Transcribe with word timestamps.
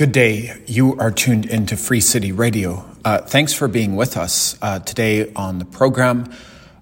Good 0.00 0.12
day. 0.12 0.58
You 0.66 0.96
are 0.98 1.10
tuned 1.10 1.44
into 1.44 1.76
Free 1.76 2.00
City 2.00 2.32
Radio. 2.32 2.86
Uh, 3.04 3.18
thanks 3.18 3.52
for 3.52 3.68
being 3.68 3.96
with 3.96 4.16
us. 4.16 4.56
Uh, 4.62 4.78
today 4.78 5.30
on 5.34 5.58
the 5.58 5.66
program, 5.66 6.32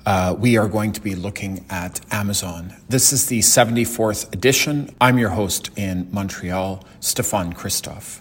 uh, 0.07 0.37
we 0.39 0.57
are 0.57 0.69
going 0.69 0.93
to 0.93 1.01
be 1.01 1.17
looking 1.17 1.67
at 1.69 2.01
Amazon. 2.13 2.77
This 2.89 3.13
is 3.13 3.27
the 3.27 3.41
74th 3.41 4.33
edition. 4.33 4.95
I'm 5.01 5.19
your 5.19 5.31
host 5.31 5.71
in 5.77 6.07
Montreal, 6.13 6.85
Stefan 7.01 7.55
Christoff. 7.55 8.21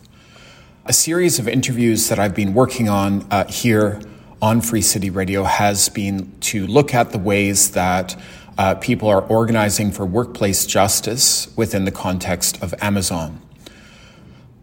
A 0.88 0.94
series 0.94 1.38
of 1.38 1.48
interviews 1.48 2.10
that 2.10 2.18
I've 2.18 2.34
been 2.34 2.56
working 2.56 2.90
on 2.90 3.28
uh, 3.30 3.46
here 3.46 4.02
on 4.42 4.62
Free 4.62 4.82
City 4.82 5.12
Radio 5.12 5.44
has 5.44 5.90
been 5.90 6.32
to 6.40 6.66
look 6.66 6.96
at 6.96 7.12
the 7.12 7.20
ways 7.20 7.74
that 7.74 8.20
uh, 8.58 8.74
people 8.74 9.10
are 9.10 9.22
organizing 9.22 9.92
for 9.92 10.08
workplace 10.08 10.66
justice 10.66 11.56
within 11.56 11.86
the 11.86 11.92
context 11.92 12.64
of 12.64 12.74
Amazon. 12.82 13.44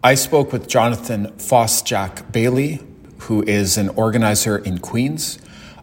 I 0.04 0.16
spoke 0.16 0.52
with 0.52 0.68
Jonathan 0.68 1.32
Foss-Jack 1.38 2.30
Bailey, 2.30 2.78
who 3.20 3.42
is 3.42 3.78
an 3.78 3.88
organizer 3.88 4.58
in 4.58 4.76
Queens, 4.76 5.38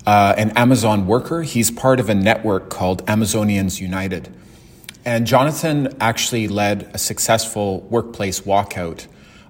uh, 0.06 0.36
an 0.38 0.52
Amazon 0.52 1.08
worker. 1.08 1.42
He's 1.42 1.72
part 1.72 2.00
of 2.00 2.08
a 2.08 2.14
network 2.14 2.70
called 2.70 3.04
Amazonians 3.08 3.82
United. 3.82 4.32
And 5.04 5.26
Jonathan 5.26 5.98
actually 6.00 6.48
led 6.48 6.92
a 6.94 7.00
successful 7.00 7.82
workplace 7.90 8.42
walkout 8.42 9.08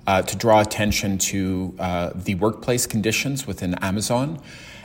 uh, 0.08 0.22
to 0.22 0.38
draw 0.38 0.62
attention 0.62 1.18
to 1.18 1.76
uh, 1.78 2.12
the 2.16 2.36
workplace 2.36 2.86
conditions 2.88 3.46
within 3.46 3.74
Amazon 3.84 4.42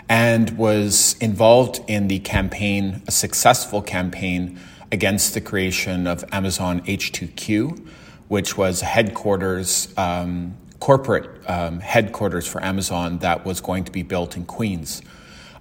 and 0.09 0.59
was 0.59 1.15
involved 1.21 1.79
in 1.87 2.09
the 2.09 2.19
campaign, 2.19 3.05
a 3.07 3.13
successful 3.13 3.83
campaign 3.83 4.59
against 4.91 5.33
the 5.35 5.41
creation 5.41 6.09
of 6.09 6.25
Amazon 6.33 6.81
H2Q 6.81 7.87
which 8.29 8.57
was 8.57 8.81
headquarters, 8.81 9.93
um, 9.97 10.57
corporate 10.81 11.29
um, 11.49 11.81
headquarters 11.81 12.47
for 12.47 12.63
Amazon 12.63 13.19
that 13.19 13.45
was 13.45 13.61
going 13.61 13.85
to 13.85 13.93
be 13.93 14.03
built 14.03 14.37
in 14.37 14.45
Queens. 14.45 15.03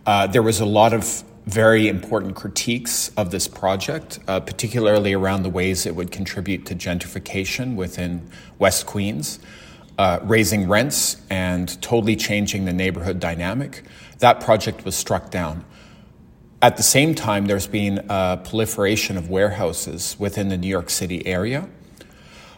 Uh, 0.05 0.27
there 0.27 0.43
was 0.43 0.59
a 0.59 0.65
lot 0.65 0.93
of 0.93 1.23
very 1.45 1.87
important 1.87 2.35
critiques 2.35 3.09
of 3.17 3.29
this 3.29 3.47
project, 3.47 4.19
uh, 4.27 4.39
particularly 4.39 5.13
around 5.13 5.43
the 5.43 5.49
ways 5.49 5.85
it 5.85 5.95
would 5.95 6.11
contribute 6.11 6.65
to 6.65 6.75
gentrification 6.75 7.75
within 7.75 8.27
West 8.57 8.85
Queens, 8.85 9.39
uh, 9.97 10.19
raising 10.23 10.67
rents 10.67 11.17
and 11.29 11.79
totally 11.81 12.15
changing 12.15 12.65
the 12.65 12.73
neighborhood 12.73 13.19
dynamic. 13.19 13.83
That 14.19 14.41
project 14.41 14.85
was 14.85 14.95
struck 14.95 15.29
down. 15.29 15.65
At 16.61 16.77
the 16.77 16.83
same 16.83 17.13
time, 17.13 17.45
there's 17.45 17.67
been 17.67 18.05
a 18.09 18.41
proliferation 18.43 19.17
of 19.17 19.29
warehouses 19.29 20.15
within 20.17 20.49
the 20.49 20.57
New 20.57 20.67
York 20.67 20.89
City 20.89 21.25
area. 21.27 21.69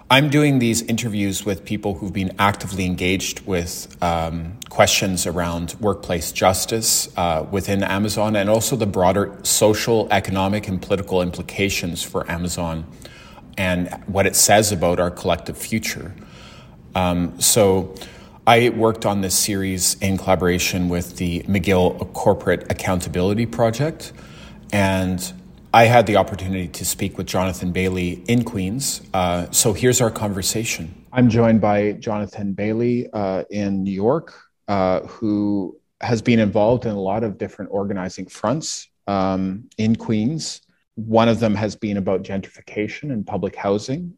I'm 0.09 0.29
doing 0.29 0.59
these 0.59 0.83
interviews 0.83 1.45
with 1.45 1.65
people 1.65 1.95
who've 1.95 2.13
been 2.13 2.33
actively 2.39 2.85
engaged 2.85 3.45
with 3.45 4.01
um, 4.01 4.57
questions 4.69 5.27
around 5.27 5.75
workplace 5.81 6.31
justice 6.31 7.09
uh, 7.17 7.45
within 7.51 7.83
Amazon 7.83 8.37
and 8.37 8.49
also 8.49 8.77
the 8.77 8.85
broader 8.85 9.37
social, 9.43 10.07
economic, 10.09 10.69
and 10.69 10.81
political 10.81 11.21
implications 11.21 12.03
for 12.03 12.29
Amazon 12.31 12.85
and 13.57 13.89
what 14.07 14.25
it 14.25 14.37
says 14.37 14.71
about 14.71 15.01
our 15.01 15.11
collective 15.11 15.57
future. 15.57 16.13
Um, 16.95 17.39
so, 17.41 17.93
I 18.45 18.69
worked 18.69 19.05
on 19.05 19.19
this 19.19 19.37
series 19.37 19.95
in 19.95 20.17
collaboration 20.17 20.87
with 20.87 21.17
the 21.17 21.41
McGill 21.41 22.13
Corporate 22.13 22.71
Accountability 22.71 23.45
Project. 23.45 24.13
And 24.71 25.33
I 25.73 25.85
had 25.85 26.07
the 26.07 26.15
opportunity 26.15 26.67
to 26.69 26.85
speak 26.85 27.17
with 27.17 27.27
Jonathan 27.27 27.71
Bailey 27.71 28.23
in 28.27 28.43
Queens. 28.43 29.01
Uh, 29.13 29.47
so 29.51 29.73
here's 29.73 29.99
our 29.99 30.09
conversation. 30.09 31.05
I'm 31.11 31.29
joined 31.29 31.59
by 31.59 31.93
Jonathan 31.93 32.53
Bailey 32.53 33.09
uh, 33.11 33.43
in 33.49 33.83
New 33.83 33.91
York, 33.91 34.33
uh, 34.67 35.01
who 35.01 35.77
has 35.99 36.21
been 36.21 36.39
involved 36.39 36.85
in 36.85 36.91
a 36.91 36.99
lot 36.99 37.23
of 37.23 37.37
different 37.37 37.71
organizing 37.73 38.27
fronts 38.27 38.87
um, 39.07 39.69
in 39.77 39.95
Queens. 39.95 40.61
One 40.95 41.27
of 41.27 41.39
them 41.39 41.53
has 41.55 41.75
been 41.75 41.97
about 41.97 42.23
gentrification 42.23 43.11
and 43.11 43.27
public 43.27 43.55
housing. 43.55 44.13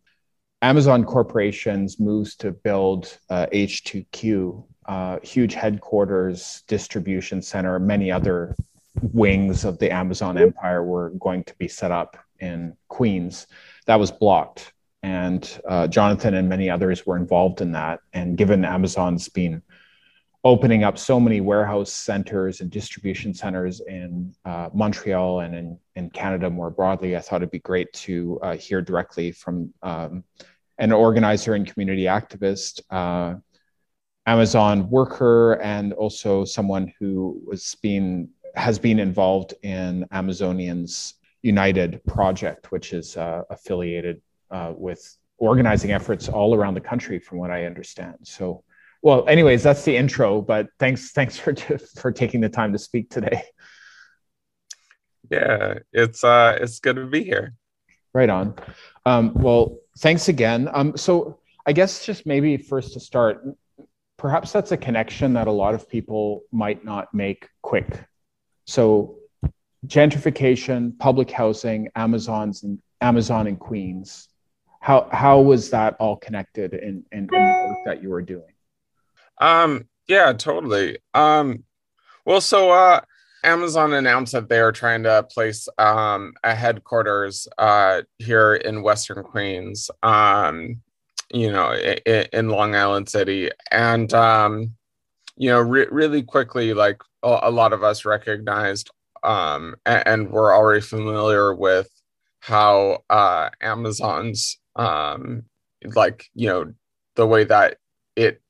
Amazon 0.62 1.04
Corporation's 1.04 2.00
moves 2.00 2.36
to 2.38 2.52
build 2.52 3.18
H2Q, 3.32 4.66
uh, 4.88 5.20
huge 5.24 5.54
headquarters, 5.54 6.64
distribution 6.68 7.42
center, 7.42 7.80
many 7.80 8.12
other 8.12 8.56
wings 9.02 9.66
of 9.66 9.78
the 9.80 9.92
Amazon 9.92 10.38
empire 10.38 10.84
were 10.84 11.12
going 11.12 11.44
to 11.46 11.54
be 11.56 11.68
set 11.68 11.92
up 11.92 12.18
in 12.40 12.76
Queens. 12.88 13.48
That 13.86 14.00
was 14.00 14.12
blocked. 14.12 14.74
And 15.02 15.50
uh, 15.68 15.88
Jonathan 15.88 16.34
and 16.34 16.50
many 16.50 16.70
others 16.70 17.06
were 17.06 17.18
involved 17.18 17.62
in 17.62 17.72
that. 17.72 18.02
And 18.14 18.38
given 18.38 18.66
Amazon's 18.66 19.30
been 19.30 19.62
opening 20.44 20.84
up 20.84 20.98
so 20.98 21.20
many 21.20 21.42
warehouse 21.42 21.92
centers 21.92 22.62
and 22.62 22.70
distribution 22.70 23.34
centers 23.34 23.82
in 23.82 24.34
uh, 24.46 24.70
Montreal 24.74 25.42
and 25.42 25.56
in, 25.56 25.80
in 25.96 26.10
Canada 26.10 26.50
more 26.50 26.70
broadly, 26.70 27.18
I 27.18 27.20
thought 27.20 27.38
it'd 27.38 27.52
be 27.52 27.60
great 27.60 27.92
to 27.94 28.40
uh, 28.42 28.56
hear 28.56 28.82
directly 28.82 29.32
from 29.32 29.74
um, 29.82 30.24
an 30.78 30.94
organizer 30.94 31.56
and 31.56 31.68
community 31.68 32.04
activist, 32.04 32.82
uh, 32.90 33.36
Amazon 34.26 34.90
worker, 34.90 35.54
and 35.62 35.92
also 35.94 36.46
someone 36.46 36.94
who 37.00 37.42
was 37.46 37.76
being 37.82 38.30
has 38.56 38.80
been 38.80 39.00
involved 39.00 39.54
in 39.64 40.06
Amazonians 40.12 41.14
United 41.42 42.04
project, 42.06 42.72
which 42.72 42.94
is 42.94 43.16
uh, 43.18 43.44
affiliated 43.50 44.22
uh, 44.52 44.74
with 44.76 45.18
organizing 45.38 45.92
efforts 45.92 46.28
all 46.28 46.54
around 46.54 46.74
the 46.74 46.82
country, 46.82 47.20
from 47.20 47.38
what 47.38 47.52
I 47.52 47.66
understand. 47.66 48.18
So, 48.24 48.64
well, 49.02 49.28
anyways, 49.28 49.64
that's 49.64 49.84
the 49.84 49.96
intro. 49.96 50.42
But 50.42 50.68
thanks, 50.80 51.12
thanks 51.12 51.38
for 51.38 51.56
for 51.98 52.12
taking 52.12 52.42
the 52.42 52.50
time 52.50 52.74
to 52.74 52.80
speak 52.80 53.10
today. 53.10 53.44
Yeah, 55.30 55.80
it's 55.94 56.24
uh, 56.24 56.58
it's 56.60 56.80
good 56.80 56.96
to 56.96 57.06
be 57.06 57.24
here. 57.24 57.54
Right 58.14 58.30
on. 58.30 58.56
Um, 59.06 59.34
well, 59.36 59.78
thanks 60.00 60.28
again. 60.28 60.68
Um, 60.74 60.98
so, 60.98 61.40
I 61.66 61.72
guess 61.72 62.06
just 62.06 62.26
maybe 62.26 62.58
first 62.58 62.94
to 62.94 63.00
start, 63.00 63.46
perhaps 64.18 64.52
that's 64.52 64.72
a 64.72 64.78
connection 64.78 65.34
that 65.34 65.48
a 65.48 65.52
lot 65.52 65.76
of 65.76 65.88
people 65.88 66.42
might 66.52 66.84
not 66.84 67.14
make 67.14 67.48
quick 67.62 68.06
so 68.70 69.16
gentrification, 69.88 70.98
public 71.00 71.32
housing, 71.32 71.90
Amazon's 71.96 72.62
and 72.62 72.80
Amazon 73.02 73.48
and 73.48 73.60
Queens. 73.60 74.30
How 74.80 75.10
how 75.12 75.42
was 75.42 75.72
that 75.72 75.96
all 76.00 76.16
connected 76.16 76.74
in, 76.74 77.04
in, 77.12 77.22
in 77.22 77.28
the 77.28 77.66
work 77.68 77.78
that 77.86 78.04
you 78.04 78.10
were 78.10 78.22
doing? 78.22 78.54
Um, 79.40 79.88
yeah, 80.08 80.34
totally. 80.34 81.00
Um, 81.16 81.64
well, 82.26 82.42
so 82.42 82.72
uh, 82.72 83.02
Amazon 83.44 83.94
announced 83.94 84.34
that 84.34 84.50
they 84.50 84.60
are 84.60 84.72
trying 84.72 85.04
to 85.04 85.24
place 85.24 85.68
um, 85.80 86.34
a 86.44 86.54
headquarters 86.54 87.48
uh, 87.58 88.04
here 88.20 88.54
in 88.54 88.84
Western 88.84 89.24
Queens, 89.24 89.90
um, 90.04 90.82
you 91.34 91.52
know, 91.52 91.74
in, 91.74 92.28
in 92.32 92.50
Long 92.50 92.76
Island 92.76 93.10
City, 93.10 93.50
and 93.72 94.14
um, 94.14 94.76
you 95.40 95.50
know, 95.50 95.60
re- 95.62 95.88
really 95.90 96.22
quickly, 96.22 96.76
like 96.76 97.02
a, 97.24 97.40
a, 97.44 97.52
lot 97.52 97.74
of 97.74 97.84
us 97.84 98.06
recognized 98.06 98.92
um, 99.24 99.76
and, 99.86 100.08
and 100.08 100.32
we're 100.32 100.56
already 100.56 100.82
familiar 100.82 101.54
with 101.54 101.90
how 102.42 103.04
uh, 103.10 103.50
Amazon's 103.62 104.60
um, 104.76 105.44
like 105.96 106.26
you 106.34 106.48
know 106.48 106.74
the 107.16 107.26
way 107.26 107.44
that 107.44 107.78
it 108.16 108.42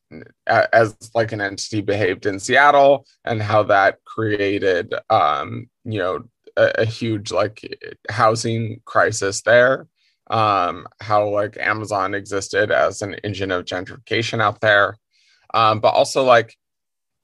as 0.48 0.96
like 1.14 1.32
an 1.32 1.42
entity 1.42 1.82
behaved 1.82 2.26
in 2.26 2.40
Seattle 2.40 3.06
and 3.24 3.42
how 3.42 3.64
that 3.64 4.04
created 4.06 4.94
um, 5.10 5.70
you 5.86 6.00
know 6.00 6.24
a, 6.58 6.82
a, 6.82 6.86
huge 6.86 7.32
like 7.32 7.78
housing 8.10 8.82
crisis 8.86 9.42
there. 9.42 9.88
Um, 10.30 10.88
how 11.00 11.28
like 11.30 11.58
Amazon 11.60 12.14
existed 12.14 12.70
as 12.72 13.02
an 13.02 13.16
engine 13.24 13.52
of 13.52 13.66
gentrification 13.66 14.42
out 14.42 14.62
there. 14.62 14.96
Um, 15.56 15.80
but 15.80 15.96
also 15.96 16.24
like 16.24 16.56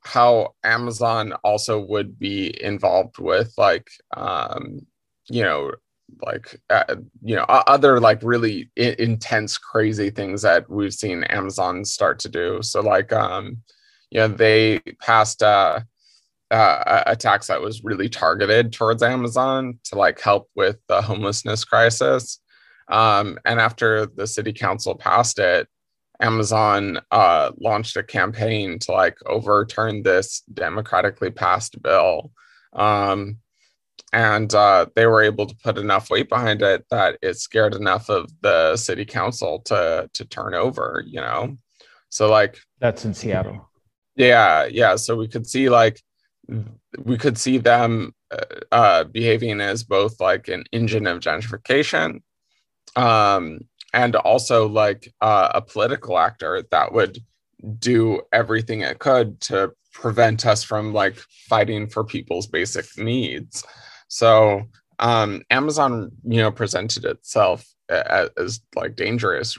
how 0.06 0.54
Amazon 0.64 1.34
also 1.44 1.80
would 1.80 2.20
be 2.20 2.64
involved 2.64 3.18
with 3.18 3.54
like 3.58 3.90
um 4.16 4.80
you 5.30 5.42
know 5.42 5.72
like 6.22 6.62
uh, 6.70 6.96
you 7.24 7.36
know 7.36 7.44
other 7.44 8.00
like 8.00 8.20
really 8.22 8.70
I- 8.78 8.96
intense 9.00 9.58
crazy 9.58 10.12
things 10.12 10.44
that 10.44 10.70
we've 10.70 10.94
seen 10.94 11.24
Amazon 11.26 11.84
start 11.84 12.20
to 12.20 12.30
do. 12.30 12.60
So 12.62 12.82
like 12.82 13.12
um 13.12 13.58
you 14.12 14.20
know 14.20 14.28
they 14.28 14.80
passed 15.02 15.42
uh, 15.42 15.80
uh 16.52 17.04
a 17.08 17.16
tax 17.16 17.48
that 17.48 17.62
was 17.62 17.84
really 17.84 18.08
targeted 18.08 18.72
towards 18.72 19.02
Amazon 19.02 19.80
to 19.86 19.98
like 19.98 20.22
help 20.22 20.50
with 20.56 20.78
the 20.88 21.02
homelessness 21.02 21.66
crisis. 21.66 22.40
Um 22.90 23.40
and 23.46 23.60
after 23.60 24.06
the 24.06 24.28
city 24.28 24.54
council 24.54 24.96
passed 24.96 25.40
it 25.40 25.68
Amazon 26.20 27.00
uh, 27.12 27.52
launched 27.60 27.98
a 27.98 28.04
campaign 28.04 28.80
to 28.80 28.92
like 28.92 29.18
overturn 29.26 30.04
this 30.04 30.42
democratically 30.54 31.32
passed 31.32 31.82
bill. 31.82 32.32
Um, 32.74 33.38
and 34.14 34.54
uh, 34.54 34.86
they 34.96 35.06
were 35.08 35.22
able 35.22 35.46
to 35.46 35.56
put 35.58 35.78
enough 35.78 36.10
weight 36.10 36.30
behind 36.30 36.62
it 36.62 36.86
that 36.90 37.18
it 37.22 37.38
scared 37.38 37.76
enough 37.76 38.10
of 38.10 38.30
the 38.42 38.78
city 38.78 39.04
council 39.06 39.60
to 39.66 40.10
to 40.14 40.26
turn 40.26 40.54
over, 40.54 41.04
you 41.06 41.20
know. 41.20 41.58
So 42.10 42.30
like 42.30 42.60
that's 42.80 43.04
in 43.04 43.14
Seattle. 43.14 43.70
Yeah, 44.16 44.66
yeah. 44.66 44.96
So 44.96 45.18
we 45.18 45.28
could 45.28 45.46
see 45.46 45.70
like 45.70 46.02
we 47.04 47.18
could 47.18 47.38
see 47.38 47.58
them 47.58 48.14
uh, 48.32 48.46
uh, 48.72 49.04
behaving 49.04 49.60
as 49.60 49.84
both 49.84 50.22
like 50.22 50.48
an 50.48 50.64
engine 50.72 51.08
of 51.08 51.20
gentrification, 51.20 52.22
um, 52.96 53.60
and 53.96 54.16
also 54.18 54.68
like 54.68 55.12
uh, 55.22 55.50
a 55.56 55.62
political 55.62 56.20
actor 56.20 56.64
that 56.70 56.92
would 56.92 57.24
do 57.80 58.22
everything 58.34 58.82
it 58.82 59.00
could 59.00 59.40
to 59.40 59.72
prevent 59.94 60.46
us 60.46 60.64
from 60.64 60.94
like 60.94 61.16
fighting 61.48 61.88
for 61.88 62.04
people's 62.04 62.46
basic 62.46 62.86
needs. 62.98 63.64
So 64.10 64.64
um, 65.00 65.44
Amazon, 65.50 66.12
you 66.26 66.42
know, 66.42 66.52
presented 66.52 67.06
itself 67.06 67.66
as, 67.90 68.30
as, 68.38 68.62
like 68.76 68.98
dangerous, 68.98 69.58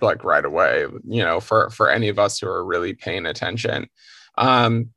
like 0.00 0.22
right 0.22 0.44
away. 0.44 0.86
You 1.04 1.24
know, 1.24 1.40
for 1.40 1.70
for 1.70 1.90
any 1.90 2.08
of 2.08 2.18
us 2.18 2.38
who 2.38 2.46
are 2.46 2.64
really 2.64 2.94
paying 2.94 3.26
attention. 3.26 3.88
Um, 4.38 4.90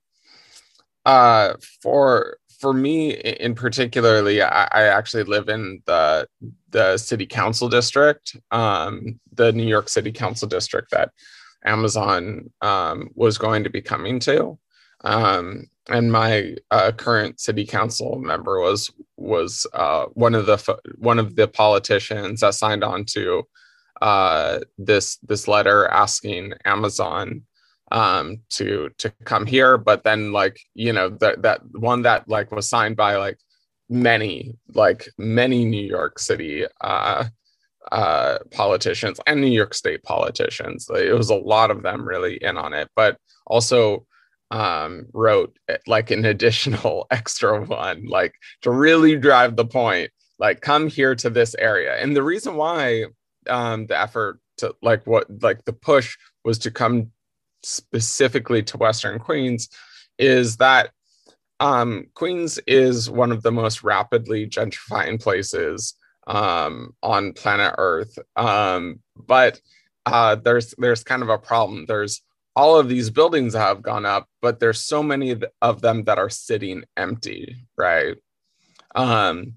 uh, 1.05 1.53
for 1.81 2.37
for 2.65 2.73
me 2.73 3.11
in 3.11 3.53
particularly, 3.53 4.41
I, 4.41 4.63
I 4.71 4.83
actually 4.85 5.21
live 5.21 5.49
in 5.49 5.83
the 5.85 6.27
the 6.71 6.97
city 6.97 7.27
council 7.27 7.69
district, 7.69 8.37
um, 8.49 9.19
the 9.31 9.51
New 9.51 9.67
York 9.67 9.87
City 9.87 10.11
Council 10.11 10.47
district 10.47 10.89
that 10.89 11.11
Amazon 11.63 12.49
um, 12.61 13.11
was 13.13 13.37
going 13.37 13.63
to 13.65 13.69
be 13.69 13.83
coming 13.83 14.19
to. 14.21 14.57
Um, 15.03 15.69
and 15.89 16.11
my 16.11 16.55
uh, 16.71 16.91
current 16.91 17.39
city 17.39 17.67
council 17.67 18.17
member 18.17 18.59
was 18.59 18.91
was 19.15 19.67
uh, 19.73 20.05
one 20.15 20.33
of 20.33 20.47
the 20.47 20.79
one 20.97 21.19
of 21.19 21.35
the 21.35 21.47
politicians 21.47 22.39
that 22.39 22.55
signed 22.55 22.83
on 22.83 23.05
to 23.13 23.43
uh, 24.01 24.57
this 24.79 25.17
this 25.17 25.47
letter 25.47 25.87
asking 25.89 26.53
Amazon 26.65 27.43
um, 27.91 28.41
to 28.51 28.89
to 28.97 29.11
come 29.23 29.45
here. 29.45 29.77
But 29.77 30.03
then, 30.03 30.31
like 30.31 30.59
you 30.73 30.93
know, 30.93 31.09
that 31.09 31.41
that 31.43 31.61
one 31.71 32.03
that 32.03 32.27
like 32.27 32.51
was 32.51 32.69
signed 32.69 32.95
by 32.95 33.17
like 33.17 33.37
many 33.89 34.55
like 34.73 35.07
many 35.17 35.65
New 35.65 35.85
York 35.85 36.19
City 36.19 36.65
uh, 36.81 37.25
uh, 37.91 38.37
politicians 38.51 39.19
and 39.27 39.41
New 39.41 39.47
York 39.47 39.73
State 39.73 40.03
politicians. 40.03 40.89
It 40.89 41.15
was 41.15 41.29
a 41.29 41.35
lot 41.35 41.71
of 41.71 41.83
them 41.83 42.07
really 42.07 42.37
in 42.37 42.57
on 42.57 42.73
it, 42.73 42.89
but 42.95 43.17
also 43.45 44.05
um, 44.51 45.07
wrote 45.13 45.57
like 45.87 46.11
an 46.11 46.25
additional 46.33 47.07
extra 47.11 47.63
one, 47.63 48.05
like 48.07 48.33
to 48.61 48.71
really 48.71 49.15
drive 49.17 49.55
the 49.55 49.65
point, 49.65 50.11
like 50.39 50.61
come 50.61 50.87
here 50.87 51.15
to 51.15 51.29
this 51.29 51.55
area. 51.55 51.95
And 51.97 52.15
the 52.15 52.23
reason 52.23 52.55
why 52.55 53.05
um, 53.47 53.87
the 53.87 53.99
effort 53.99 54.39
to 54.57 54.75
like 54.81 55.05
what 55.05 55.27
like 55.41 55.65
the 55.65 55.73
push 55.73 56.15
was 56.43 56.57
to 56.59 56.71
come 56.71 57.11
specifically 57.65 58.63
to 58.63 58.77
Western 58.77 59.19
Queens 59.19 59.69
is 60.17 60.57
that 60.57 60.91
um, 61.59 62.07
Queens 62.13 62.59
is 62.67 63.09
one 63.09 63.31
of 63.31 63.41
the 63.41 63.51
most 63.51 63.83
rapidly 63.83 64.47
gentrifying 64.47 65.21
places 65.21 65.95
um, 66.27 66.93
on 67.01 67.33
planet 67.33 67.75
Earth. 67.77 68.17
Um, 68.35 68.99
but 69.15 69.59
uh, 70.05 70.35
there's 70.35 70.73
there's 70.77 71.03
kind 71.03 71.21
of 71.21 71.29
a 71.29 71.37
problem. 71.37 71.85
There's 71.87 72.21
all 72.55 72.77
of 72.77 72.87
these 72.87 73.09
buildings 73.09 73.53
have 73.53 73.81
gone 73.81 74.05
up, 74.05 74.27
but 74.41 74.59
there's 74.59 74.79
so 74.79 75.03
many 75.03 75.35
of 75.61 75.81
them 75.81 76.03
that 76.05 76.17
are 76.17 76.29
sitting 76.29 76.83
empty, 76.95 77.55
right? 77.77 78.15
Um, 78.95 79.55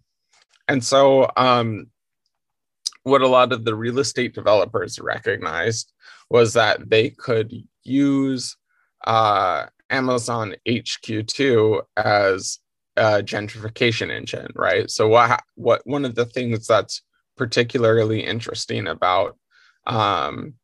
and 0.66 0.82
so 0.82 1.30
um, 1.36 1.86
what 3.04 3.22
a 3.22 3.28
lot 3.28 3.52
of 3.52 3.64
the 3.64 3.74
real 3.74 4.00
estate 4.00 4.34
developers 4.34 4.98
recognized 4.98 5.92
was 6.28 6.54
that 6.54 6.90
they 6.90 7.10
could 7.10 7.52
use 7.88 8.56
uh, 9.06 9.66
Amazon 9.90 10.54
HQ2 10.66 11.82
as 11.96 12.58
a 12.96 13.22
gentrification 13.22 14.10
engine, 14.10 14.48
right? 14.54 14.90
So 14.90 15.08
what 15.08 15.42
what 15.54 15.86
one 15.86 16.04
of 16.04 16.14
the 16.14 16.26
things 16.26 16.66
that's 16.66 17.02
particularly 17.36 18.24
interesting 18.24 18.88
about 18.88 19.36
um, 19.86 20.54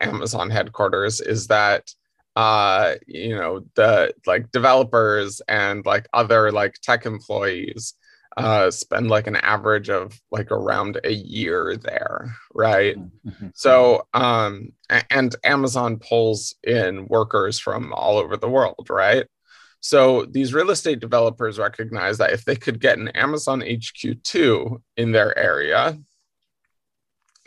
Amazon 0.00 0.50
headquarters 0.50 1.20
is 1.20 1.46
that 1.48 1.90
uh 2.34 2.94
you 3.06 3.36
know 3.36 3.62
the 3.74 4.10
like 4.26 4.50
developers 4.52 5.42
and 5.48 5.84
like 5.84 6.08
other 6.14 6.50
like 6.50 6.74
tech 6.82 7.04
employees 7.04 7.92
uh 8.36 8.70
spend 8.70 9.08
like 9.08 9.26
an 9.26 9.36
average 9.36 9.90
of 9.90 10.18
like 10.30 10.50
around 10.50 10.98
a 11.04 11.12
year 11.12 11.76
there 11.76 12.34
right 12.54 12.96
mm-hmm. 12.96 13.48
so 13.54 14.06
um 14.14 14.72
and 15.10 15.36
amazon 15.44 15.98
pulls 15.98 16.54
in 16.62 17.06
workers 17.08 17.58
from 17.58 17.92
all 17.92 18.16
over 18.18 18.36
the 18.36 18.48
world 18.48 18.86
right 18.88 19.26
so 19.80 20.24
these 20.26 20.54
real 20.54 20.70
estate 20.70 21.00
developers 21.00 21.58
recognize 21.58 22.18
that 22.18 22.32
if 22.32 22.44
they 22.44 22.56
could 22.56 22.80
get 22.80 22.98
an 22.98 23.08
amazon 23.08 23.60
hq2 23.60 24.80
in 24.96 25.12
their 25.12 25.36
area 25.38 25.98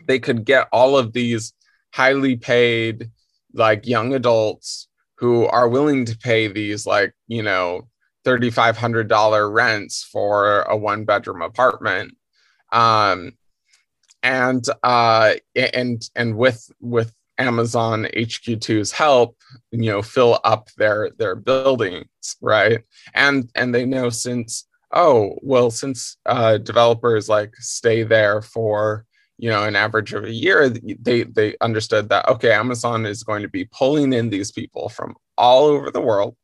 they 0.08 0.20
could 0.20 0.46
get 0.46 0.68
all 0.72 0.98
of 0.98 1.14
these 1.14 1.54
highly 1.94 2.36
paid 2.36 3.10
like 3.54 3.88
young 3.88 4.14
adults 4.14 4.88
who 5.18 5.46
are 5.46 5.70
willing 5.70 6.06
to 6.06 6.18
pay 6.18 6.48
these 6.48 6.86
like 6.86 7.14
you 7.28 7.42
know 7.42 7.88
$3500 8.26 9.54
rents 9.54 10.04
for 10.04 10.62
a 10.64 10.76
one 10.76 11.06
bedroom 11.06 11.42
apartment. 11.42 12.16
Um 12.72 13.34
and 14.24 14.66
uh 14.82 15.36
and 15.56 16.10
and 16.16 16.36
with 16.36 16.72
with 16.82 17.14
amazon 17.38 18.08
hq2's 18.16 18.92
help 18.92 19.38
you 19.70 19.92
know 19.92 20.02
fill 20.02 20.40
up 20.44 20.70
their 20.78 21.12
their 21.20 21.36
buildings 21.36 22.08
right? 22.42 22.82
And 23.14 23.50
and 23.56 23.74
they 23.74 23.86
know 23.86 24.10
since 24.10 24.68
oh 24.94 25.38
well 25.42 25.70
since 25.72 26.18
uh 26.26 26.58
developers 26.58 27.30
like 27.30 27.56
stay 27.58 28.04
there 28.04 28.42
for 28.42 29.06
you 29.38 29.50
know 29.50 29.64
an 29.64 29.76
average 29.76 30.14
of 30.14 30.24
a 30.24 30.32
year 30.32 30.70
they 30.70 31.24
they 31.24 31.56
understood 31.62 32.10
that 32.10 32.28
okay 32.30 32.52
amazon 32.52 33.06
is 33.06 33.24
going 33.24 33.42
to 33.42 33.50
be 33.50 33.66
pulling 33.66 34.14
in 34.14 34.30
these 34.30 34.52
people 34.52 34.90
from 34.90 35.16
all 35.38 35.66
over 35.66 35.92
the 35.92 36.02
world 36.02 36.36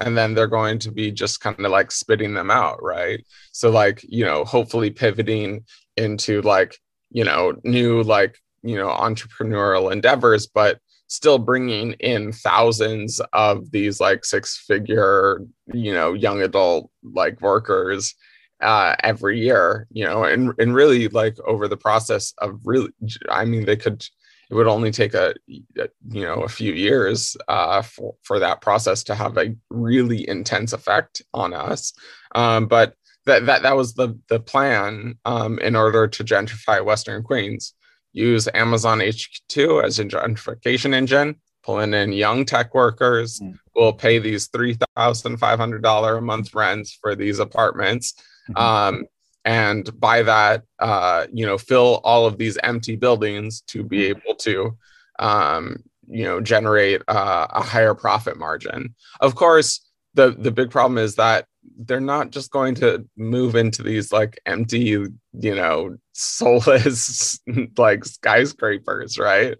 and 0.00 0.16
then 0.16 0.34
they're 0.34 0.46
going 0.46 0.78
to 0.78 0.90
be 0.90 1.10
just 1.10 1.40
kind 1.40 1.58
of 1.58 1.70
like 1.70 1.90
spitting 1.90 2.34
them 2.34 2.50
out 2.50 2.82
right? 2.82 3.24
So 3.52 3.70
like 3.70 4.04
you 4.08 4.24
know 4.24 4.44
hopefully 4.44 4.90
pivoting 4.90 5.64
into 5.96 6.42
like 6.42 6.76
you 7.10 7.24
know 7.24 7.54
new 7.64 8.02
like 8.02 8.38
you 8.62 8.76
know 8.76 8.88
entrepreneurial 8.88 9.92
endeavors 9.92 10.46
but 10.46 10.78
still 11.06 11.38
bringing 11.38 11.92
in 11.94 12.32
thousands 12.32 13.20
of 13.32 13.70
these 13.72 13.98
like 14.00 14.24
six 14.24 14.56
figure 14.56 15.42
you 15.72 15.92
know 15.92 16.12
young 16.12 16.42
adult 16.42 16.90
like 17.02 17.40
workers 17.40 18.14
uh, 18.60 18.94
every 19.02 19.40
year, 19.40 19.86
you 19.90 20.04
know, 20.04 20.24
and 20.24 20.52
and 20.58 20.74
really 20.74 21.08
like 21.08 21.36
over 21.46 21.68
the 21.68 21.76
process 21.76 22.34
of 22.38 22.60
really, 22.64 22.90
I 23.28 23.44
mean, 23.44 23.64
they 23.64 23.76
could 23.76 24.04
it 24.50 24.54
would 24.54 24.66
only 24.66 24.90
take 24.90 25.14
a, 25.14 25.34
you 25.46 25.64
know 26.08 26.42
a 26.42 26.48
few 26.48 26.72
years 26.72 27.36
uh, 27.48 27.82
for 27.82 28.14
for 28.22 28.38
that 28.38 28.60
process 28.60 29.04
to 29.04 29.14
have 29.14 29.36
a 29.38 29.54
really 29.70 30.28
intense 30.28 30.72
effect 30.72 31.22
on 31.32 31.54
us, 31.54 31.92
um, 32.34 32.66
but 32.66 32.94
that 33.26 33.46
that 33.46 33.62
that 33.62 33.76
was 33.76 33.94
the 33.94 34.18
the 34.28 34.40
plan 34.40 35.18
um, 35.24 35.58
in 35.60 35.76
order 35.76 36.06
to 36.08 36.24
gentrify 36.24 36.84
Western 36.84 37.22
Queens. 37.22 37.74
Use 38.12 38.48
Amazon 38.54 38.98
HQ2 38.98 39.84
as 39.84 40.00
a 40.00 40.04
gentrification 40.04 40.92
engine, 40.94 41.36
pulling 41.62 41.94
in 41.94 42.12
young 42.12 42.44
tech 42.44 42.74
workers. 42.74 43.38
Mm. 43.38 43.56
We'll 43.76 43.92
pay 43.92 44.18
these 44.18 44.48
three 44.48 44.76
thousand 44.96 45.36
five 45.36 45.60
hundred 45.60 45.84
dollar 45.84 46.16
a 46.16 46.22
month 46.22 46.52
rents 46.52 46.98
for 47.00 47.14
these 47.14 47.38
apartments 47.38 48.14
Mm-hmm. 48.50 48.96
Um, 48.96 49.04
and 49.44 49.98
by 49.98 50.22
that, 50.22 50.64
uh, 50.78 51.26
you 51.32 51.46
know, 51.46 51.58
fill 51.58 52.00
all 52.04 52.26
of 52.26 52.38
these 52.38 52.58
empty 52.62 52.96
buildings 52.96 53.62
to 53.68 53.82
be 53.82 54.08
mm-hmm. 54.08 54.18
able 54.18 54.34
to, 54.36 54.76
um, 55.18 55.82
you 56.08 56.24
know, 56.24 56.40
generate 56.40 57.02
uh, 57.08 57.46
a 57.50 57.62
higher 57.62 57.94
profit 57.94 58.38
margin. 58.38 58.94
Of 59.20 59.34
course, 59.34 59.80
the 60.14 60.32
the 60.32 60.50
big 60.50 60.70
problem 60.70 60.98
is 60.98 61.14
that 61.16 61.46
they're 61.78 62.00
not 62.00 62.30
just 62.30 62.50
going 62.50 62.74
to 62.74 63.06
move 63.16 63.54
into 63.54 63.82
these 63.82 64.12
like 64.12 64.40
empty, 64.46 64.78
you 64.80 65.14
know, 65.32 65.96
soulless 66.12 67.38
like 67.78 68.04
skyscrapers, 68.04 69.18
right? 69.18 69.56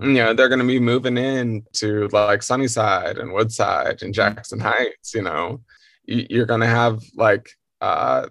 You 0.00 0.14
know, 0.14 0.32
they're 0.32 0.48
going 0.48 0.60
to 0.60 0.66
be 0.66 0.80
moving 0.80 1.18
in 1.18 1.64
to 1.74 2.08
like 2.08 2.42
Sunnyside 2.42 3.18
and 3.18 3.32
Woodside 3.32 4.02
and 4.02 4.12
mm-hmm. 4.14 4.34
Jackson 4.34 4.58
Heights. 4.60 5.14
You 5.14 5.22
know, 5.22 5.60
you're 6.04 6.46
going 6.46 6.60
to 6.60 6.66
have 6.66 7.00
like 7.14 7.50
uh, 7.80 8.28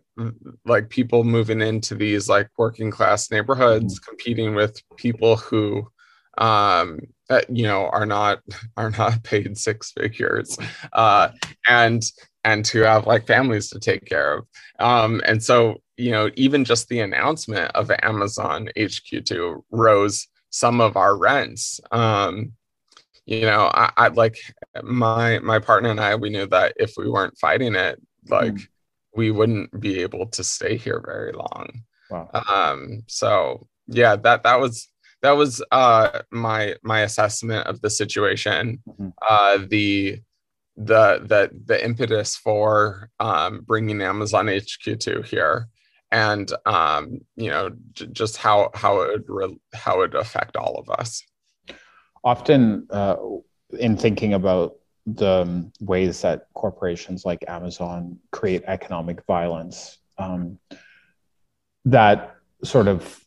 like 0.65 0.89
people 0.89 1.23
moving 1.23 1.61
into 1.61 1.95
these 1.95 2.29
like 2.29 2.49
working 2.57 2.91
class 2.91 3.31
neighborhoods, 3.31 3.99
mm-hmm. 3.99 4.09
competing 4.09 4.55
with 4.55 4.81
people 4.97 5.37
who, 5.37 5.87
um, 6.37 6.99
that, 7.29 7.49
you 7.49 7.63
know, 7.63 7.87
are 7.87 8.05
not 8.05 8.41
are 8.77 8.91
not 8.91 9.23
paid 9.23 9.57
six 9.57 9.91
figures, 9.91 10.57
uh, 10.93 11.29
and 11.67 12.03
and 12.43 12.63
to 12.65 12.79
have 12.81 13.07
like 13.07 13.27
families 13.27 13.69
to 13.69 13.79
take 13.79 14.05
care 14.05 14.37
of. 14.37 14.45
Um, 14.79 15.21
and 15.25 15.43
so, 15.43 15.81
you 15.97 16.11
know, 16.11 16.29
even 16.35 16.63
just 16.63 16.87
the 16.87 17.01
announcement 17.01 17.71
of 17.75 17.91
Amazon 18.01 18.69
HQ2 18.77 19.61
rose 19.71 20.27
some 20.49 20.81
of 20.81 20.95
our 20.95 21.17
rents. 21.17 21.79
Um, 21.91 22.53
you 23.25 23.41
know, 23.41 23.69
I, 23.73 23.91
I 23.97 24.07
like 24.07 24.37
my 24.81 25.39
my 25.39 25.59
partner 25.59 25.89
and 25.89 25.99
I, 25.99 26.15
we 26.15 26.29
knew 26.29 26.47
that 26.47 26.73
if 26.77 26.93
we 26.97 27.09
weren't 27.09 27.37
fighting 27.37 27.75
it, 27.75 28.01
like 28.27 28.53
mm. 28.53 28.67
We 29.15 29.31
wouldn't 29.31 29.79
be 29.79 30.01
able 30.01 30.27
to 30.27 30.43
stay 30.43 30.77
here 30.77 31.01
very 31.05 31.31
long. 31.33 31.83
Wow. 32.09 32.29
Um, 32.47 33.03
so 33.07 33.67
yeah, 33.87 34.15
that 34.17 34.43
that 34.43 34.59
was 34.59 34.87
that 35.21 35.31
was 35.31 35.63
uh 35.71 36.21
my 36.31 36.75
my 36.83 37.01
assessment 37.01 37.67
of 37.67 37.81
the 37.81 37.89
situation. 37.89 38.81
Mm-hmm. 38.87 39.09
Uh, 39.27 39.65
the 39.67 40.21
the 40.79 41.19
the 41.25 41.51
the 41.65 41.83
impetus 41.83 42.35
for 42.37 43.09
um, 43.19 43.61
bringing 43.67 44.01
Amazon 44.01 44.47
HQ 44.47 44.99
two 44.99 45.21
here, 45.23 45.67
and 46.11 46.51
um, 46.65 47.19
you 47.35 47.49
know 47.49 47.71
j- 47.91 48.07
just 48.07 48.37
how 48.37 48.71
how 48.73 49.01
it 49.01 49.11
would 49.11 49.25
re- 49.27 49.59
how 49.73 49.95
it 49.95 50.13
would 50.13 50.15
affect 50.15 50.55
all 50.55 50.77
of 50.79 50.89
us. 50.89 51.21
Often, 52.23 52.87
uh, 52.89 53.17
in 53.77 53.97
thinking 53.97 54.33
about 54.33 54.75
the 55.15 55.41
um, 55.41 55.71
ways 55.79 56.21
that 56.21 56.47
corporations 56.53 57.25
like 57.25 57.43
Amazon 57.47 58.19
create 58.31 58.63
economic 58.67 59.25
violence, 59.25 59.97
um, 60.17 60.59
that 61.85 62.35
sort 62.63 62.87
of 62.87 63.23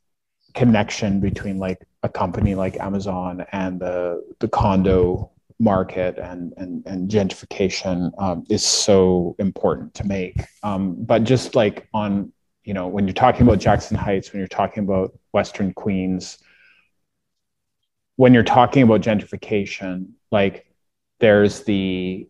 connection 0.54 1.20
between 1.20 1.58
like 1.58 1.78
a 2.02 2.08
company 2.08 2.54
like 2.54 2.78
Amazon 2.78 3.44
and 3.52 3.80
the 3.80 4.22
the 4.40 4.48
condo 4.48 5.30
market 5.58 6.18
and 6.18 6.52
and, 6.56 6.84
and 6.86 7.10
gentrification 7.10 8.10
um, 8.18 8.44
is 8.50 8.64
so 8.64 9.34
important 9.38 9.94
to 9.94 10.04
make. 10.04 10.40
Um, 10.62 10.96
but 10.98 11.24
just 11.24 11.54
like 11.54 11.88
on 11.94 12.32
you 12.64 12.74
know 12.74 12.88
when 12.88 13.06
you're 13.06 13.14
talking 13.14 13.42
about 13.46 13.58
Jackson 13.58 13.96
Heights, 13.96 14.32
when 14.32 14.40
you're 14.40 14.48
talking 14.48 14.84
about 14.84 15.18
Western 15.32 15.72
Queens, 15.72 16.38
when 18.16 18.34
you're 18.34 18.42
talking 18.42 18.82
about 18.82 19.00
gentrification, 19.00 20.10
like 20.30 20.66
there's 21.22 21.62
the 21.62 22.28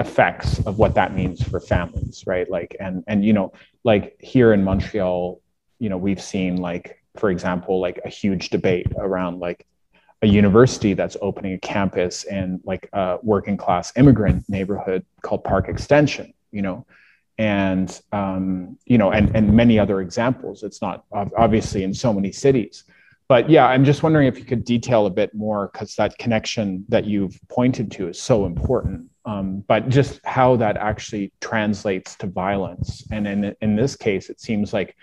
effects 0.00 0.58
of 0.66 0.78
what 0.78 0.94
that 0.96 1.14
means 1.14 1.42
for 1.42 1.60
families, 1.60 2.24
right? 2.26 2.50
Like 2.50 2.76
and 2.78 3.04
and 3.06 3.24
you 3.24 3.32
know 3.32 3.52
like 3.84 4.16
here 4.20 4.52
in 4.52 4.62
Montreal, 4.62 5.40
you 5.78 5.88
know 5.88 5.96
we've 5.96 6.20
seen 6.20 6.56
like 6.56 7.02
for 7.16 7.30
example 7.30 7.80
like 7.80 8.00
a 8.04 8.10
huge 8.10 8.50
debate 8.50 8.88
around 8.98 9.38
like 9.38 9.64
a 10.22 10.26
university 10.26 10.92
that's 10.92 11.16
opening 11.22 11.54
a 11.54 11.58
campus 11.58 12.24
in 12.24 12.60
like 12.64 12.88
a 12.92 13.18
working 13.22 13.56
class 13.56 13.92
immigrant 13.96 14.44
neighborhood 14.48 15.06
called 15.22 15.44
Park 15.44 15.68
Extension, 15.68 16.34
you 16.50 16.62
know, 16.62 16.84
and 17.38 18.00
um, 18.12 18.76
you 18.86 18.98
know, 18.98 19.12
and 19.12 19.34
and 19.36 19.54
many 19.54 19.78
other 19.78 20.00
examples. 20.00 20.64
It's 20.64 20.82
not 20.82 21.04
obviously 21.12 21.84
in 21.84 21.94
so 21.94 22.12
many 22.12 22.32
cities, 22.32 22.84
but 23.28 23.50
yeah, 23.50 23.66
I'm 23.66 23.84
just 23.84 24.02
wondering 24.02 24.28
if 24.28 24.38
you 24.38 24.44
could 24.44 24.64
detail 24.64 25.06
a 25.06 25.10
bit 25.10 25.34
more 25.34 25.70
because 25.72 25.94
that 25.96 26.16
connection 26.18 26.84
that 26.88 27.04
you've 27.04 27.38
pointed 27.48 27.90
to 27.92 28.08
is 28.08 28.20
so 28.20 28.46
important. 28.46 29.10
Um, 29.24 29.64
but 29.66 29.88
just 29.88 30.20
how 30.24 30.56
that 30.56 30.76
actually 30.76 31.32
translates 31.40 32.14
to 32.16 32.28
violence, 32.28 33.04
and 33.10 33.26
in 33.26 33.56
in 33.60 33.74
this 33.74 33.96
case, 33.96 34.30
it 34.30 34.40
seems 34.40 34.72
like 34.72 34.94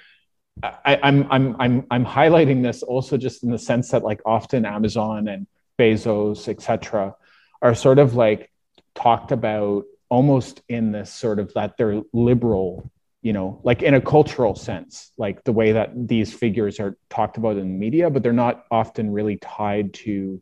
I, 0.62 0.98
I'm 1.03 1.27
I'm 1.32 1.56
I'm 1.60 1.86
I'm 1.92 2.06
highlighting 2.06 2.63
this 2.63 2.84
also 2.84 3.18
just 3.18 3.44
in 3.44 3.51
the 3.51 3.60
sense 3.60 3.92
that 3.92 4.03
like 4.03 4.22
often 4.25 4.65
Amazon 4.65 5.27
and 5.27 5.48
Bezos, 5.77 6.48
etc., 6.48 7.15
are 7.62 7.75
sort 7.75 8.00
of 8.00 8.15
like 8.15 8.50
talked 8.96 9.34
about 9.34 9.84
almost 10.10 10.62
in 10.70 10.92
this 10.92 11.12
sort 11.12 11.39
of 11.39 11.53
that 11.56 11.75
they're 11.77 12.01
liberal, 12.13 12.89
you 13.24 13.32
know, 13.32 13.62
like 13.63 13.82
in 13.82 13.94
a 13.94 14.01
cultural 14.01 14.53
sense, 14.53 15.12
like 15.18 15.44
the 15.46 15.53
way 15.53 15.72
that 15.72 15.92
these 15.96 16.34
figures 16.34 16.80
are 16.82 16.98
talked 17.10 17.38
about 17.38 17.56
in 17.56 17.80
media, 17.80 18.10
but 18.10 18.22
they're 18.22 18.34
not 18.34 18.65
often 18.70 19.10
really 19.10 19.38
tied 19.38 19.94
to 19.94 20.42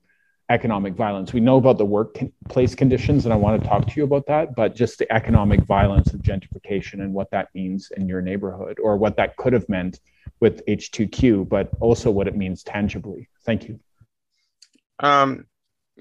economic 0.49 0.95
violence. 0.95 1.31
We 1.31 1.41
know 1.41 1.57
about 1.57 1.77
the 1.77 1.85
workplace 1.85 2.73
conditions, 2.73 3.25
and 3.25 3.33
I 3.33 3.37
want 3.37 3.61
to 3.61 3.69
talk 3.69 3.85
to 3.85 3.93
you 3.95 4.03
about 4.03 4.25
that, 4.25 4.55
but 4.55 4.75
just 4.75 4.97
the 4.97 5.09
economic 5.13 5.61
violence 5.61 6.11
of 6.11 6.21
gentrification 6.21 6.95
and 6.95 7.13
what 7.13 7.29
that 7.29 7.49
means 7.53 7.91
in 7.95 8.07
your 8.07 8.19
neighborhood 8.19 8.79
or 8.81 8.97
what 8.97 9.15
that 9.17 9.37
could 9.37 9.53
have 9.53 9.69
meant 9.69 9.99
with 10.39 10.65
H2Q, 10.65 11.47
but 11.47 11.69
also 11.79 12.09
what 12.09 12.27
it 12.27 12.35
means 12.35 12.63
tangibly. 12.63 13.29
Thank 13.45 13.69
you. 13.69 13.79
Um, 14.99 15.45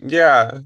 yeah. 0.03 0.61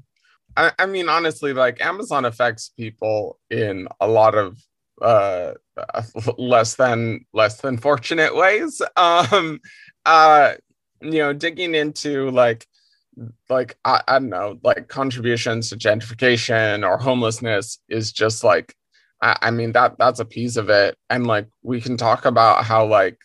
I, 0.55 0.71
I 0.79 0.85
mean, 0.85 1.09
honestly, 1.09 1.51
like 1.51 1.81
Amazon 1.81 2.23
affects 2.23 2.69
people 2.69 3.37
in 3.49 3.89
a 3.99 4.07
lot 4.07 4.33
of 4.35 4.57
uh 5.01 5.51
less 6.37 6.75
than 6.75 7.25
less 7.33 7.61
than 7.61 7.77
fortunate 7.77 8.35
ways. 8.35 8.81
Um 8.95 9.59
uh 10.05 10.53
you 11.01 11.19
know 11.19 11.33
digging 11.33 11.75
into 11.75 12.29
like 12.31 12.67
like 13.49 13.77
I, 13.85 14.01
I 14.07 14.19
don't 14.19 14.29
know 14.29 14.59
like 14.63 14.87
contributions 14.87 15.69
to 15.69 15.77
gentrification 15.77 16.87
or 16.87 16.97
homelessness 16.97 17.79
is 17.89 18.11
just 18.11 18.43
like 18.43 18.75
I, 19.21 19.37
I 19.43 19.51
mean 19.51 19.71
that 19.73 19.97
that's 19.97 20.19
a 20.19 20.25
piece 20.25 20.57
of 20.57 20.69
it. 20.69 20.97
And 21.09 21.27
like 21.27 21.47
we 21.63 21.81
can 21.81 21.97
talk 21.97 22.25
about 22.25 22.65
how 22.65 22.85
like 22.85 23.17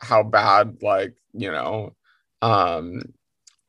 how 0.00 0.22
bad 0.22 0.78
like 0.82 1.14
you 1.32 1.50
know 1.50 1.94
um 2.42 3.02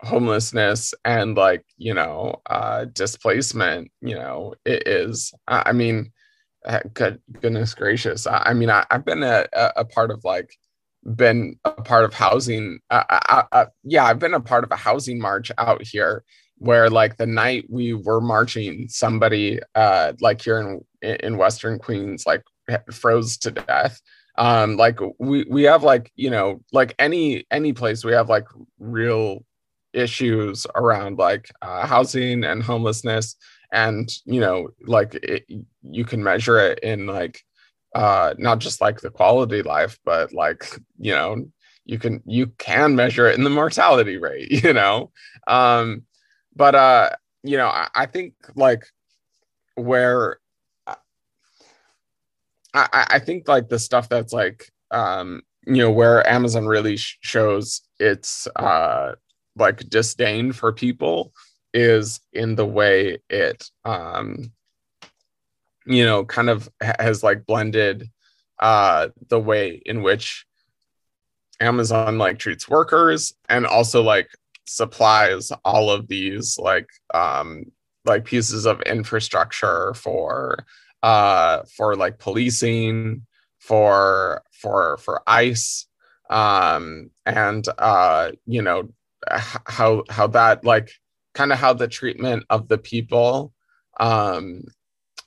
homelessness 0.01 0.93
and 1.05 1.35
like 1.37 1.63
you 1.77 1.93
know 1.93 2.41
uh 2.47 2.85
displacement 2.85 3.91
you 4.01 4.15
know 4.15 4.53
it 4.65 4.87
is. 4.87 5.33
I, 5.47 5.63
I 5.67 5.71
mean 5.73 5.99
uh, 6.07 6.20
good 6.93 7.19
goodness 7.41 7.73
gracious 7.73 8.27
i, 8.27 8.37
I 8.47 8.53
mean 8.53 8.69
I, 8.69 8.85
have 8.91 9.05
been 9.05 9.23
a, 9.23 9.47
a 9.53 9.85
part 9.85 10.11
of 10.11 10.23
like 10.23 10.51
been 11.15 11.57
a 11.65 11.71
part 11.71 12.05
of 12.05 12.13
housing. 12.13 12.79
Uh, 12.89 13.03
uh, 13.09 13.43
uh, 13.51 13.65
yeah, 13.83 14.05
I've 14.05 14.19
been 14.19 14.33
a 14.33 14.39
part 14.39 14.63
of 14.63 14.71
a 14.71 14.75
housing 14.75 15.19
march 15.19 15.51
out 15.57 15.83
here 15.83 16.23
where 16.57 16.89
like 16.89 17.17
the 17.17 17.25
night 17.25 17.65
we 17.69 17.93
were 17.93 18.21
marching, 18.21 18.87
somebody 18.87 19.59
uh, 19.75 20.13
like 20.21 20.41
here 20.41 20.59
in 20.59 20.81
in 21.01 21.37
Western 21.37 21.79
Queens 21.79 22.25
like 22.25 22.43
froze 22.91 23.37
to 23.39 23.51
death. 23.51 24.01
Um, 24.37 24.77
like 24.77 24.99
we 25.19 25.45
we 25.49 25.63
have 25.63 25.83
like 25.83 26.11
you 26.15 26.29
know 26.29 26.61
like 26.71 26.95
any 26.99 27.45
any 27.51 27.73
place 27.73 28.05
we 28.05 28.13
have 28.13 28.29
like 28.29 28.47
real 28.79 29.43
issues 29.93 30.65
around 30.75 31.17
like 31.17 31.51
uh, 31.61 31.85
housing 31.85 32.43
and 32.43 32.63
homelessness 32.63 33.35
and 33.71 34.09
you 34.25 34.39
know 34.39 34.69
like 34.85 35.15
it, 35.15 35.45
you 35.83 36.05
can 36.05 36.23
measure 36.23 36.59
it 36.59 36.79
in 36.79 37.07
like 37.07 37.41
uh 37.95 38.33
not 38.37 38.59
just 38.59 38.81
like 38.81 39.01
the 39.01 39.09
quality 39.09 39.61
life 39.61 39.97
but 40.05 40.33
like 40.33 40.77
you 40.99 41.11
know 41.13 41.45
you 41.85 41.99
can 41.99 42.21
you 42.25 42.47
can 42.57 42.95
measure 42.95 43.27
it 43.27 43.37
in 43.37 43.43
the 43.43 43.49
mortality 43.49 44.17
rate 44.17 44.51
you 44.63 44.73
know? 44.73 45.11
Um 45.47 46.03
but 46.55 46.75
uh 46.75 47.09
you 47.43 47.57
know 47.57 47.67
i, 47.67 47.87
I 47.95 48.05
think 48.05 48.33
like 48.55 48.85
where 49.75 50.39
uh, 50.87 50.95
I, 52.73 53.07
I 53.11 53.19
think 53.19 53.47
like 53.47 53.69
the 53.69 53.79
stuff 53.79 54.09
that's 54.09 54.33
like 54.33 54.71
um 54.91 55.41
you 55.65 55.77
know 55.77 55.91
where 55.91 56.27
amazon 56.27 56.65
really 56.65 56.97
sh- 56.97 57.17
shows 57.21 57.81
its 57.99 58.47
uh 58.55 59.13
like 59.55 59.89
disdain 59.89 60.51
for 60.51 60.71
people 60.73 61.33
is 61.73 62.19
in 62.33 62.55
the 62.55 62.65
way 62.65 63.17
it 63.29 63.69
um 63.85 64.51
you 65.85 66.05
know 66.05 66.25
kind 66.25 66.49
of 66.49 66.69
has 66.81 67.23
like 67.23 67.45
blended 67.45 68.09
uh 68.59 69.07
the 69.29 69.39
way 69.39 69.81
in 69.85 70.01
which 70.01 70.45
amazon 71.59 72.17
like 72.17 72.39
treats 72.39 72.67
workers 72.67 73.33
and 73.49 73.65
also 73.65 74.01
like 74.01 74.29
supplies 74.65 75.51
all 75.65 75.89
of 75.89 76.07
these 76.07 76.57
like 76.59 76.87
um 77.13 77.63
like 78.05 78.25
pieces 78.25 78.65
of 78.65 78.81
infrastructure 78.81 79.93
for 79.93 80.65
uh 81.03 81.61
for 81.75 81.95
like 81.95 82.19
policing 82.19 83.25
for 83.59 84.43
for 84.51 84.97
for 84.97 85.21
ice 85.27 85.87
um 86.29 87.09
and 87.25 87.67
uh 87.77 88.31
you 88.45 88.61
know 88.61 88.89
how 89.29 90.03
how 90.09 90.27
that 90.27 90.63
like 90.63 90.91
kind 91.33 91.51
of 91.51 91.59
how 91.59 91.73
the 91.73 91.87
treatment 91.87 92.43
of 92.49 92.67
the 92.67 92.77
people 92.77 93.53
um 93.99 94.63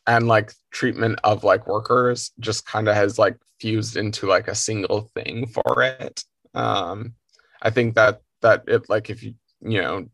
and 0.06 0.28
like 0.28 0.52
treatment 0.70 1.18
of 1.24 1.44
like 1.44 1.66
workers 1.66 2.32
just 2.40 2.66
kind 2.66 2.88
of 2.88 2.94
has 2.94 3.18
like 3.18 3.36
fused 3.58 3.96
into 3.96 4.26
like 4.26 4.48
a 4.48 4.54
single 4.54 5.10
thing 5.14 5.46
for 5.46 5.82
it. 5.82 6.22
Um 6.54 7.14
i 7.62 7.70
think 7.70 7.94
that 7.94 8.20
that 8.42 8.62
it 8.68 8.88
like 8.88 9.10
if 9.10 9.22
you 9.22 9.34
you 9.62 9.80
know 9.80 10.06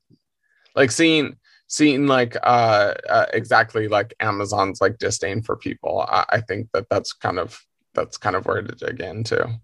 like 0.75 0.91
seeing 0.91 1.37
seeing 1.67 2.07
like 2.07 2.37
uh, 2.43 2.95
uh 3.09 3.27
exactly 3.33 3.89
like 3.89 4.15
amazon's 4.21 4.81
like 4.81 4.99
disdain 4.99 5.43
for 5.43 5.57
people 5.57 6.05
I, 6.09 6.25
I 6.31 6.41
think 6.41 6.69
that 6.73 6.87
that's 6.89 7.13
kind 7.13 7.39
of 7.39 7.61
that's 7.95 8.17
kind 8.17 8.37
of 8.37 8.47
where 8.47 8.63
to 8.63 8.75
dig 8.75 9.01
into 9.01 9.61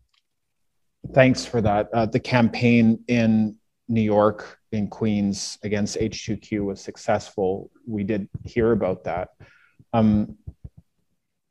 thanks 1.15 1.45
for 1.45 1.61
that. 1.61 1.89
Uh, 1.93 2.07
the 2.07 2.21
campaign 2.21 2.99
in 3.09 3.57
new 3.89 4.03
york 4.03 4.59
in 4.77 4.89
queens 4.89 5.59
against 5.63 5.99
h2q 5.99 6.65
was 6.65 6.81
successful 6.81 7.71
we 7.87 8.05
did 8.05 8.29
hear 8.45 8.73
about 8.73 9.05
that 9.05 9.31
um, 9.93 10.37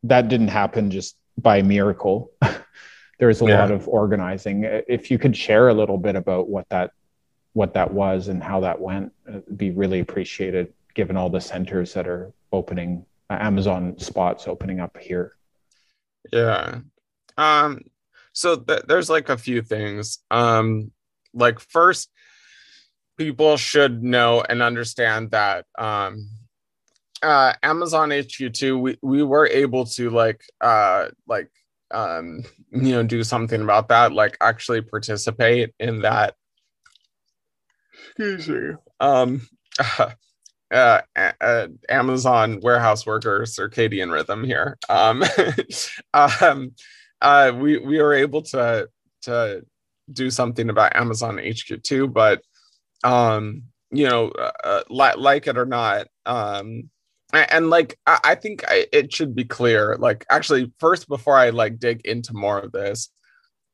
that 0.04 0.28
didn't 0.28 0.50
happen 0.50 0.92
just 0.92 1.18
by 1.38 1.62
miracle. 1.62 2.32
there 3.20 3.28
was 3.28 3.42
a 3.42 3.46
yeah. 3.46 3.60
lot 3.60 3.72
of 3.72 3.88
organizing. 3.88 4.64
If 4.88 5.12
you 5.12 5.18
could 5.18 5.36
share 5.36 5.70
a 5.70 5.74
little 5.74 5.98
bit 5.98 6.16
about 6.16 6.48
what 6.48 6.68
that 6.70 6.92
what 7.54 7.74
that 7.74 7.94
was 7.94 8.28
and 8.28 8.44
how 8.44 8.60
that 8.62 8.80
went, 8.82 9.14
It'd 9.28 9.58
be 9.58 9.72
really 9.72 10.00
appreciated 10.00 10.74
given 10.94 11.18
all 11.18 11.30
the 11.30 11.42
centers 11.42 11.94
that 11.94 12.08
are 12.08 12.32
opening, 12.52 13.06
uh, 13.30 13.38
Amazon 13.40 13.98
spots 13.98 14.48
opening 14.48 14.80
up 14.80 14.98
here. 14.98 15.36
Yeah. 16.32 16.80
Um, 17.38 17.82
so 18.32 18.58
th- 18.58 18.84
there's 18.88 19.10
like 19.10 19.30
a 19.30 19.38
few 19.38 19.62
things. 19.62 20.20
Um, 20.32 20.92
like 21.34 21.60
first, 21.60 22.10
people 23.18 23.58
should 23.58 24.04
know 24.04 24.42
and 24.42 24.62
understand 24.62 25.32
that 25.32 25.66
um, 25.78 26.30
uh, 27.22 27.54
Amazon 27.64 28.10
HQ2, 28.10 28.80
we, 28.80 28.98
we 29.02 29.24
were 29.24 29.48
able 29.48 29.86
to 29.86 30.10
like 30.10 30.42
uh, 30.62 31.08
like 31.28 31.50
um, 31.92 32.44
you 32.72 32.92
know 32.92 33.04
do 33.04 33.24
something 33.24 33.62
about 33.62 33.90
that, 33.90 34.14
like 34.14 34.38
actually 34.42 34.82
participate 34.82 35.74
in 35.80 36.02
that. 36.02 36.36
Excuse 38.18 38.50
me. 38.50 38.76
Um, 39.00 39.48
uh, 40.00 41.02
uh, 41.16 41.68
Amazon 41.90 42.60
warehouse 42.62 43.06
worker 43.06 43.42
circadian 43.42 44.12
rhythm 44.12 44.44
here. 44.44 44.78
Um, 44.90 45.24
um, 46.14 46.72
uh, 47.22 47.52
we 47.56 47.78
we 47.78 48.02
were 48.02 48.14
able 48.14 48.42
to 48.44 48.90
to 49.24 49.66
do 50.12 50.30
something 50.30 50.70
about 50.70 50.96
Amazon 50.96 51.38
HQ2, 51.38 52.14
but 52.14 52.42
um, 53.06 53.64
you 53.92 54.08
know, 54.08 54.30
uh, 54.30 54.52
uh 54.64 54.84
like 54.90 55.18
like 55.18 55.48
it 55.48 55.58
or 55.58 55.66
not, 55.66 56.08
um, 56.26 56.90
and, 57.34 57.52
and 57.52 57.70
like 57.70 57.98
I, 58.08 58.20
I 58.24 58.36
think 58.36 58.64
I, 58.68 58.88
it 58.92 59.14
should 59.14 59.36
be 59.36 59.46
clear. 59.46 59.96
Like, 60.00 60.26
actually, 60.32 60.74
first 60.80 61.08
before 61.08 61.38
I 61.38 61.52
like 61.52 61.80
dig 61.80 62.02
into 62.06 62.34
more 62.34 62.60
of 62.60 62.72
this, 62.72 63.10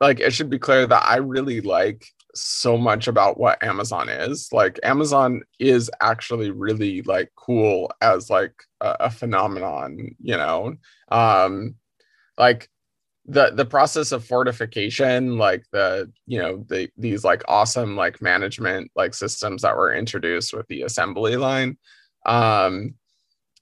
like 0.02 0.20
it 0.20 0.34
should 0.34 0.50
be 0.50 0.60
clear 0.60 0.86
that 0.88 1.06
I 1.08 1.18
really 1.18 1.62
like 1.62 2.06
so 2.36 2.78
much 2.78 3.08
about 3.08 3.40
what 3.40 3.64
Amazon 3.64 4.10
is. 4.10 4.50
Like 4.52 4.80
Amazon 4.84 5.42
is 5.60 5.90
actually 6.02 6.52
really 6.52 7.02
like 7.04 7.32
cool 7.36 7.92
as 8.02 8.30
like 8.30 8.54
a, 8.82 8.98
a 9.02 9.10
phenomenon, 9.10 10.16
you 10.20 10.38
know. 10.38 10.76
Um 11.10 11.76
like 12.38 12.70
the 13.32 13.52
the 13.56 13.66
process 13.66 14.12
of 14.12 14.26
fortification 14.26 15.38
like 15.38 15.64
the 15.72 16.12
you 16.28 16.40
know 16.40 16.66
the 16.68 16.90
these 16.98 17.24
like 17.24 17.44
awesome 17.48 17.96
like 17.96 18.22
management 18.22 18.92
like 18.96 19.14
systems 19.14 19.62
that 19.62 19.76
were 19.76 19.94
introduced 19.94 20.54
with 20.54 20.68
the 20.68 20.82
assembly 20.82 21.38
line 21.38 21.78
um 22.26 22.94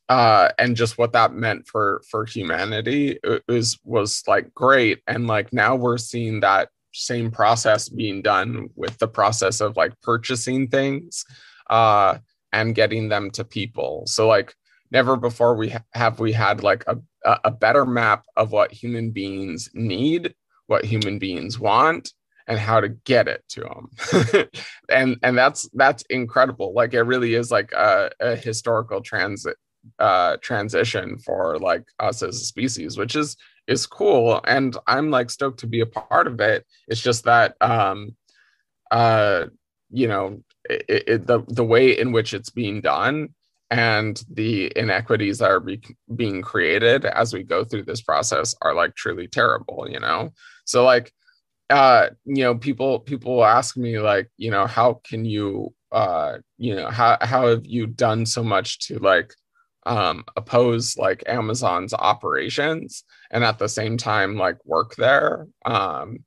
uh 0.09 0.49
and 0.57 0.75
just 0.75 0.97
what 0.97 1.13
that 1.13 1.33
meant 1.33 1.67
for 1.67 2.01
for 2.09 2.25
humanity 2.25 3.19
was 3.47 3.79
was 3.83 4.23
like 4.27 4.53
great. 4.53 5.01
And 5.07 5.27
like 5.27 5.53
now 5.53 5.75
we're 5.75 5.99
seeing 5.99 6.39
that 6.39 6.69
same 6.93 7.29
process 7.29 7.87
being 7.87 8.23
done 8.23 8.69
with 8.75 8.97
the 8.97 9.07
process 9.07 9.61
of 9.61 9.77
like 9.77 9.93
purchasing 10.01 10.67
things 10.67 11.23
uh 11.69 12.17
and 12.51 12.73
getting 12.73 13.09
them 13.09 13.29
to 13.31 13.43
people. 13.43 14.03
So 14.07 14.27
like 14.27 14.55
never 14.89 15.15
before 15.15 15.55
we 15.55 15.69
ha- 15.69 15.83
have 15.93 16.19
we 16.19 16.31
had 16.33 16.63
like 16.63 16.83
a, 17.25 17.37
a 17.45 17.51
better 17.51 17.85
map 17.85 18.25
of 18.35 18.51
what 18.51 18.71
human 18.71 19.11
beings 19.11 19.69
need 19.73 20.33
what 20.69 20.85
human 20.85 21.17
beings 21.17 21.59
want 21.59 22.13
and 22.47 22.59
how 22.59 22.79
to 22.79 22.89
get 22.89 23.27
it 23.27 23.43
to 23.49 23.61
them 23.61 24.47
and 24.89 25.17
and 25.23 25.37
that's 25.37 25.69
that's 25.73 26.03
incredible. 26.09 26.73
Like 26.73 26.93
it 26.93 27.01
really 27.01 27.35
is 27.35 27.51
like 27.51 27.71
a, 27.73 28.11
a 28.19 28.35
historical 28.35 29.01
transit 29.01 29.57
uh 29.97 30.37
transition 30.41 31.17
for 31.19 31.57
like 31.57 31.83
us 31.99 32.21
as 32.21 32.35
a 32.35 32.45
species 32.45 32.97
which 32.97 33.15
is 33.15 33.37
is 33.67 33.85
cool. 33.85 34.41
And 34.45 34.75
i'm 34.87 35.11
like 35.11 35.29
stoked 35.29 35.59
to 35.59 35.67
be 35.67 35.81
a 35.81 35.85
part 35.85 36.27
of 36.27 36.39
it. 36.39 36.65
It's 36.87 37.01
just 37.01 37.23
that 37.25 37.55
um 37.61 38.15
uh 38.91 39.45
you 39.91 40.07
know 40.07 40.43
it, 40.69 41.03
it, 41.07 41.27
the 41.27 41.43
the 41.47 41.63
way 41.63 41.97
in 41.97 42.11
which 42.11 42.33
it's 42.33 42.49
being 42.49 42.81
done 42.81 43.29
and 43.71 44.23
the 44.31 44.71
inequities 44.75 45.37
that 45.37 45.51
are 45.51 45.59
be, 45.59 45.81
being 46.15 46.41
created 46.41 47.05
as 47.05 47.33
we 47.33 47.43
go 47.43 47.63
through 47.63 47.83
this 47.83 48.01
process 48.01 48.55
are 48.61 48.73
like 48.73 48.95
truly 48.95 49.27
terrible 49.27 49.87
you 49.89 49.99
know 49.99 50.31
so 50.65 50.83
like 50.83 51.11
uh 51.69 52.09
you 52.25 52.43
know 52.43 52.55
people 52.55 52.99
people 52.99 53.43
ask 53.43 53.77
me 53.77 53.99
like 53.99 54.29
you 54.37 54.49
know 54.49 54.65
how 54.65 54.99
can 55.03 55.23
you 55.23 55.73
uh 55.91 56.37
you 56.57 56.75
know 56.75 56.89
how 56.89 57.17
how 57.21 57.47
have 57.47 57.65
you 57.65 57.85
done 57.85 58.25
so 58.25 58.43
much 58.43 58.79
to 58.79 58.97
like 58.99 59.33
um, 59.85 60.23
oppose 60.35 60.97
like 60.97 61.23
Amazon's 61.25 61.93
operations 61.93 63.03
and 63.31 63.43
at 63.43 63.57
the 63.57 63.69
same 63.69 63.97
time 63.97 64.35
like 64.35 64.57
work 64.65 64.95
there. 64.95 65.47
Um, 65.65 66.25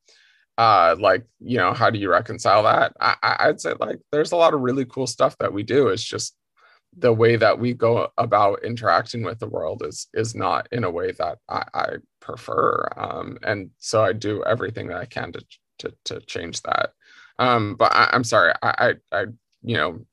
uh, 0.58 0.96
like 0.98 1.24
you 1.40 1.58
know, 1.58 1.72
how 1.72 1.90
do 1.90 1.98
you 1.98 2.10
reconcile 2.10 2.64
that? 2.64 2.92
I, 3.00 3.16
I'd 3.22 3.60
say 3.60 3.74
like 3.78 4.00
there's 4.10 4.32
a 4.32 4.36
lot 4.36 4.54
of 4.54 4.60
really 4.60 4.84
cool 4.84 5.06
stuff 5.06 5.36
that 5.38 5.52
we 5.52 5.62
do. 5.62 5.88
It's 5.88 6.02
just 6.02 6.34
the 6.96 7.12
way 7.12 7.36
that 7.36 7.58
we 7.58 7.72
go 7.72 8.08
about 8.18 8.62
interacting 8.62 9.22
with 9.22 9.38
the 9.38 9.48
world 9.48 9.82
is 9.84 10.08
is 10.12 10.34
not 10.34 10.68
in 10.72 10.84
a 10.84 10.90
way 10.90 11.12
that 11.12 11.38
I, 11.48 11.64
I 11.72 11.88
prefer. 12.20 12.86
Um, 12.96 13.38
and 13.42 13.70
so 13.78 14.04
I 14.04 14.12
do 14.12 14.44
everything 14.44 14.88
that 14.88 14.98
I 14.98 15.06
can 15.06 15.32
to 15.32 15.44
to, 15.78 15.94
to 16.04 16.20
change 16.20 16.60
that. 16.62 16.90
Um, 17.38 17.76
but 17.76 17.92
I, 17.94 18.10
am 18.12 18.24
sorry, 18.24 18.52
I, 18.62 18.94
I 19.12 19.20
I 19.20 19.24
you 19.62 19.76
know 19.76 20.04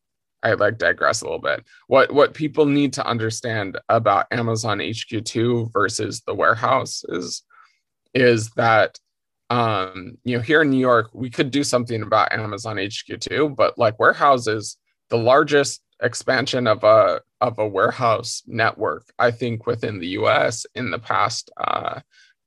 I 0.42 0.54
like 0.54 0.78
digress 0.78 1.22
a 1.22 1.26
little 1.26 1.39
bit. 1.39 1.65
What 1.88 2.13
what 2.13 2.34
people 2.34 2.65
need 2.65 2.94
to 2.94 3.06
understand 3.06 3.78
about 3.89 4.28
Amazon 4.32 4.80
HQ2 4.80 5.74
versus 5.74 6.22
the 6.22 6.34
warehouse 6.34 7.04
is 7.10 7.44
is 8.13 8.50
that 8.52 8.98
um 9.50 10.18
you 10.24 10.38
know 10.38 10.42
here 10.42 10.62
in 10.62 10.70
New 10.70 10.80
York 10.80 11.10
we 11.13 11.30
could 11.30 11.52
do 11.52 11.63
something 11.63 12.02
about 12.02 12.32
Amazon 12.32 12.78
HQ2 12.78 13.56
but 13.56 13.78
like 13.78 14.00
warehouses 14.00 14.78
the 15.10 15.18
largest 15.18 15.82
expansion 16.02 16.68
of 16.68 16.84
a 16.84 17.22
of 17.42 17.60
a 17.60 17.68
warehouse 17.68 18.44
network 18.48 19.06
I 19.18 19.32
think 19.32 19.66
within 19.66 20.00
the 20.00 20.08
US 20.20 20.66
in 20.76 20.92
the 20.92 21.00
past 21.00 21.52
uh 21.58 22.00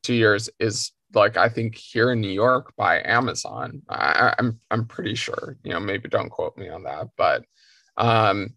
2 0.03 0.15
years 0.15 0.51
is 0.59 0.93
like 1.15 1.37
I 1.37 1.49
think 1.49 1.77
here 1.77 2.12
in 2.12 2.21
New 2.21 2.31
York 2.31 2.75
by 2.77 3.03
Amazon. 3.05 3.83
I, 3.88 4.35
I'm 4.38 4.59
I'm 4.71 4.87
pretty 4.87 5.15
sure. 5.15 5.57
You 5.62 5.73
know, 5.73 5.81
maybe 5.81 6.09
don't 6.09 6.31
quote 6.31 6.57
me 6.57 6.69
on 6.69 6.85
that, 6.85 7.09
but 7.17 7.45
um, 7.97 8.55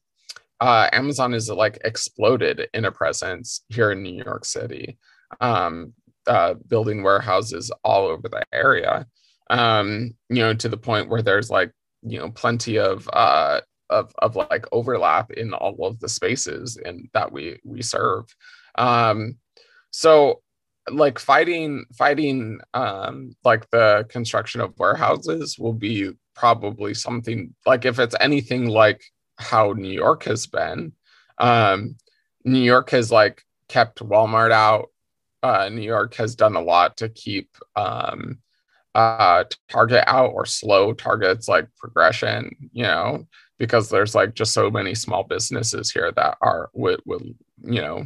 uh, 0.59 0.89
Amazon 0.93 1.33
is 1.33 1.49
like 1.49 1.79
exploded 1.83 2.67
in 2.73 2.85
a 2.85 2.91
presence 2.91 3.61
here 3.69 3.91
in 3.91 4.01
New 4.01 4.23
York 4.23 4.45
City, 4.45 4.97
um, 5.41 5.93
uh, 6.27 6.53
building 6.67 7.03
warehouses 7.03 7.71
all 7.83 8.07
over 8.07 8.29
the 8.29 8.43
area. 8.53 9.05
Um, 9.49 10.15
you 10.29 10.37
know, 10.37 10.53
to 10.53 10.69
the 10.69 10.77
point 10.77 11.09
where 11.09 11.21
there's 11.21 11.49
like 11.49 11.71
you 12.03 12.19
know 12.19 12.31
plenty 12.31 12.79
of 12.79 13.09
uh, 13.11 13.61
of 13.89 14.13
of 14.19 14.35
like 14.35 14.65
overlap 14.71 15.31
in 15.31 15.53
all 15.53 15.85
of 15.85 15.99
the 15.99 16.09
spaces 16.09 16.77
and 16.83 17.09
that 17.13 17.31
we 17.31 17.59
we 17.63 17.81
serve. 17.81 18.25
Um, 18.77 19.37
so 19.91 20.41
like 20.91 21.17
fighting 21.17 21.85
fighting 21.97 22.59
um 22.75 23.35
like 23.43 23.67
the 23.71 24.05
construction 24.09 24.61
of 24.61 24.77
warehouses 24.77 25.57
will 25.57 25.73
be 25.73 26.11
probably 26.35 26.93
something 26.93 27.55
like 27.65 27.85
if 27.85 27.97
it's 27.97 28.15
anything 28.19 28.67
like 28.67 29.03
how 29.37 29.73
New 29.73 29.91
York 29.91 30.23
has 30.23 30.47
been. 30.47 30.93
Um, 31.37 31.95
New 32.43 32.59
York 32.59 32.91
has 32.91 33.11
like 33.11 33.43
kept 33.67 33.99
Walmart 33.99 34.51
out. 34.51 34.89
Uh, 35.43 35.69
New 35.69 35.81
York 35.81 36.15
has 36.15 36.35
done 36.35 36.55
a 36.55 36.61
lot 36.61 36.97
to 36.97 37.09
keep 37.09 37.49
um, 37.75 38.39
uh, 38.95 39.43
Target 39.69 40.03
out 40.07 40.31
or 40.33 40.45
slow 40.45 40.93
Target's 40.93 41.47
like 41.47 41.67
progression, 41.77 42.69
you 42.73 42.83
know, 42.83 43.27
because 43.57 43.89
there's 43.89 44.15
like 44.15 44.33
just 44.33 44.53
so 44.53 44.69
many 44.69 44.95
small 44.95 45.23
businesses 45.23 45.91
here 45.91 46.11
that 46.11 46.37
are 46.41 46.69
would 46.73 47.01
would 47.05 47.35
you 47.63 47.81
know 47.81 48.05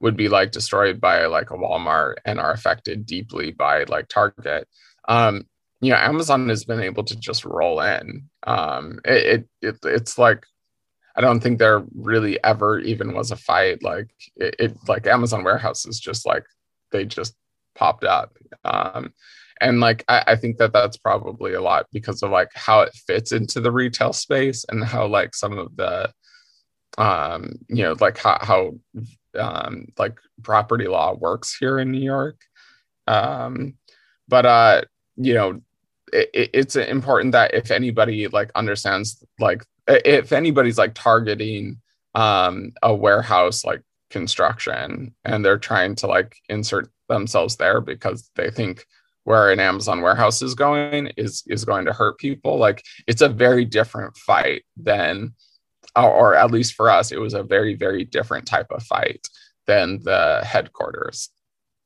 would 0.00 0.16
be 0.16 0.28
like 0.28 0.50
destroyed 0.50 1.00
by 1.00 1.26
like 1.26 1.50
a 1.50 1.54
Walmart 1.54 2.14
and 2.24 2.40
are 2.40 2.52
affected 2.52 3.04
deeply 3.04 3.52
by 3.52 3.84
like 3.84 4.08
Target. 4.08 4.66
Um, 5.06 5.46
you 5.82 5.90
know, 5.90 5.96
Amazon 5.96 6.48
has 6.48 6.64
been 6.64 6.80
able 6.80 7.04
to 7.04 7.16
just 7.16 7.44
roll 7.44 7.80
in. 7.80 8.28
Um, 8.46 9.00
it, 9.04 9.48
it, 9.62 9.68
it 9.68 9.78
it's 9.84 10.18
like 10.18 10.44
I 11.16 11.20
don't 11.20 11.40
think 11.40 11.58
there 11.58 11.84
really 11.94 12.42
ever 12.44 12.78
even 12.78 13.14
was 13.14 13.30
a 13.30 13.36
fight. 13.36 13.82
Like 13.82 14.10
it, 14.36 14.56
it 14.58 14.76
like 14.88 15.06
Amazon 15.06 15.44
warehouse 15.44 15.86
is 15.86 16.00
just 16.00 16.26
like 16.26 16.44
they 16.92 17.04
just 17.04 17.34
popped 17.74 18.04
up. 18.04 18.36
Um, 18.64 19.12
and 19.60 19.80
like 19.80 20.04
I, 20.08 20.24
I, 20.28 20.36
think 20.36 20.58
that 20.58 20.72
that's 20.72 20.96
probably 20.96 21.54
a 21.54 21.60
lot 21.60 21.86
because 21.92 22.22
of 22.22 22.30
like 22.30 22.50
how 22.54 22.80
it 22.80 22.94
fits 23.06 23.32
into 23.32 23.60
the 23.60 23.70
retail 23.70 24.12
space 24.12 24.64
and 24.68 24.84
how 24.84 25.06
like 25.06 25.34
some 25.34 25.58
of 25.58 25.76
the 25.76 26.12
um 26.98 27.52
you 27.68 27.82
know 27.82 27.94
like 28.00 28.18
how, 28.18 28.38
how 28.40 28.72
um 29.38 29.86
like 29.98 30.18
property 30.42 30.88
law 30.88 31.14
works 31.14 31.56
here 31.58 31.78
in 31.78 31.90
new 31.90 32.02
york. 32.02 32.40
Um 33.06 33.74
but 34.28 34.46
uh 34.46 34.82
you 35.16 35.34
know 35.34 35.60
it, 36.12 36.50
it's 36.54 36.76
important 36.76 37.32
that 37.32 37.54
if 37.54 37.70
anybody 37.70 38.28
like 38.28 38.50
understands 38.54 39.24
like 39.38 39.64
if 39.86 40.32
anybody's 40.32 40.78
like 40.78 40.94
targeting 40.94 41.80
um 42.14 42.72
a 42.82 42.94
warehouse 42.94 43.64
like 43.64 43.82
construction 44.10 45.14
and 45.24 45.44
they're 45.44 45.58
trying 45.58 45.94
to 45.94 46.06
like 46.06 46.36
insert 46.48 46.90
themselves 47.08 47.56
there 47.56 47.80
because 47.80 48.30
they 48.34 48.50
think 48.50 48.84
where 49.30 49.52
an 49.52 49.60
Amazon 49.60 50.00
warehouse 50.00 50.42
is 50.42 50.56
going 50.56 51.06
is 51.16 51.44
is 51.46 51.64
going 51.64 51.84
to 51.86 51.92
hurt 51.92 52.18
people. 52.18 52.58
Like 52.58 52.82
it's 53.06 53.22
a 53.22 53.28
very 53.28 53.64
different 53.64 54.16
fight 54.16 54.64
than, 54.76 55.34
or, 55.94 56.34
at 56.34 56.50
least 56.50 56.74
for 56.74 56.90
us, 56.90 57.12
it 57.12 57.20
was 57.20 57.34
a 57.34 57.44
very 57.44 57.76
very 57.76 58.04
different 58.04 58.44
type 58.46 58.66
of 58.72 58.82
fight 58.82 59.24
than 59.68 60.00
the 60.02 60.42
headquarters. 60.44 61.30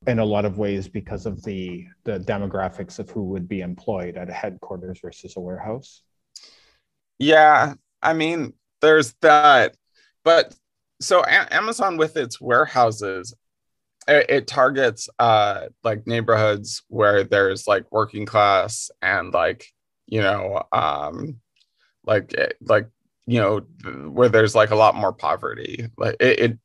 In 0.06 0.20
a 0.20 0.24
lot 0.24 0.46
of 0.46 0.56
ways, 0.56 0.88
because 0.88 1.26
of 1.26 1.42
the 1.44 1.84
the 2.04 2.18
demographics 2.18 2.98
of 2.98 3.10
who 3.10 3.24
would 3.24 3.46
be 3.46 3.60
employed 3.60 4.16
at 4.16 4.30
a 4.30 4.32
headquarters 4.32 5.00
versus 5.02 5.36
a 5.36 5.40
warehouse. 5.40 6.02
Yeah, 7.18 7.74
I 8.02 8.14
mean, 8.14 8.54
there's 8.80 9.14
that, 9.20 9.76
but 10.24 10.54
so 11.02 11.20
a- 11.20 11.54
Amazon 11.54 11.98
with 11.98 12.16
its 12.16 12.40
warehouses 12.40 13.34
it, 14.08 14.26
it 14.28 14.46
targets 14.46 15.08
uh 15.18 15.66
like 15.82 16.06
neighborhoods 16.06 16.82
where 16.88 17.24
there's 17.24 17.66
like 17.66 17.90
working 17.90 18.26
class 18.26 18.90
and 19.02 19.32
like 19.32 19.66
you 20.06 20.20
know 20.20 20.62
um 20.72 21.36
like 22.04 22.34
eh, 22.36 22.48
like 22.62 22.88
you 23.26 23.40
know 23.40 23.60
where 24.08 24.28
there's 24.28 24.54
like 24.54 24.70
a 24.70 24.76
lot 24.76 24.94
more 24.94 25.12
poverty. 25.12 25.88
Like 25.96 26.16
it, 26.20 26.38
it 26.40 26.58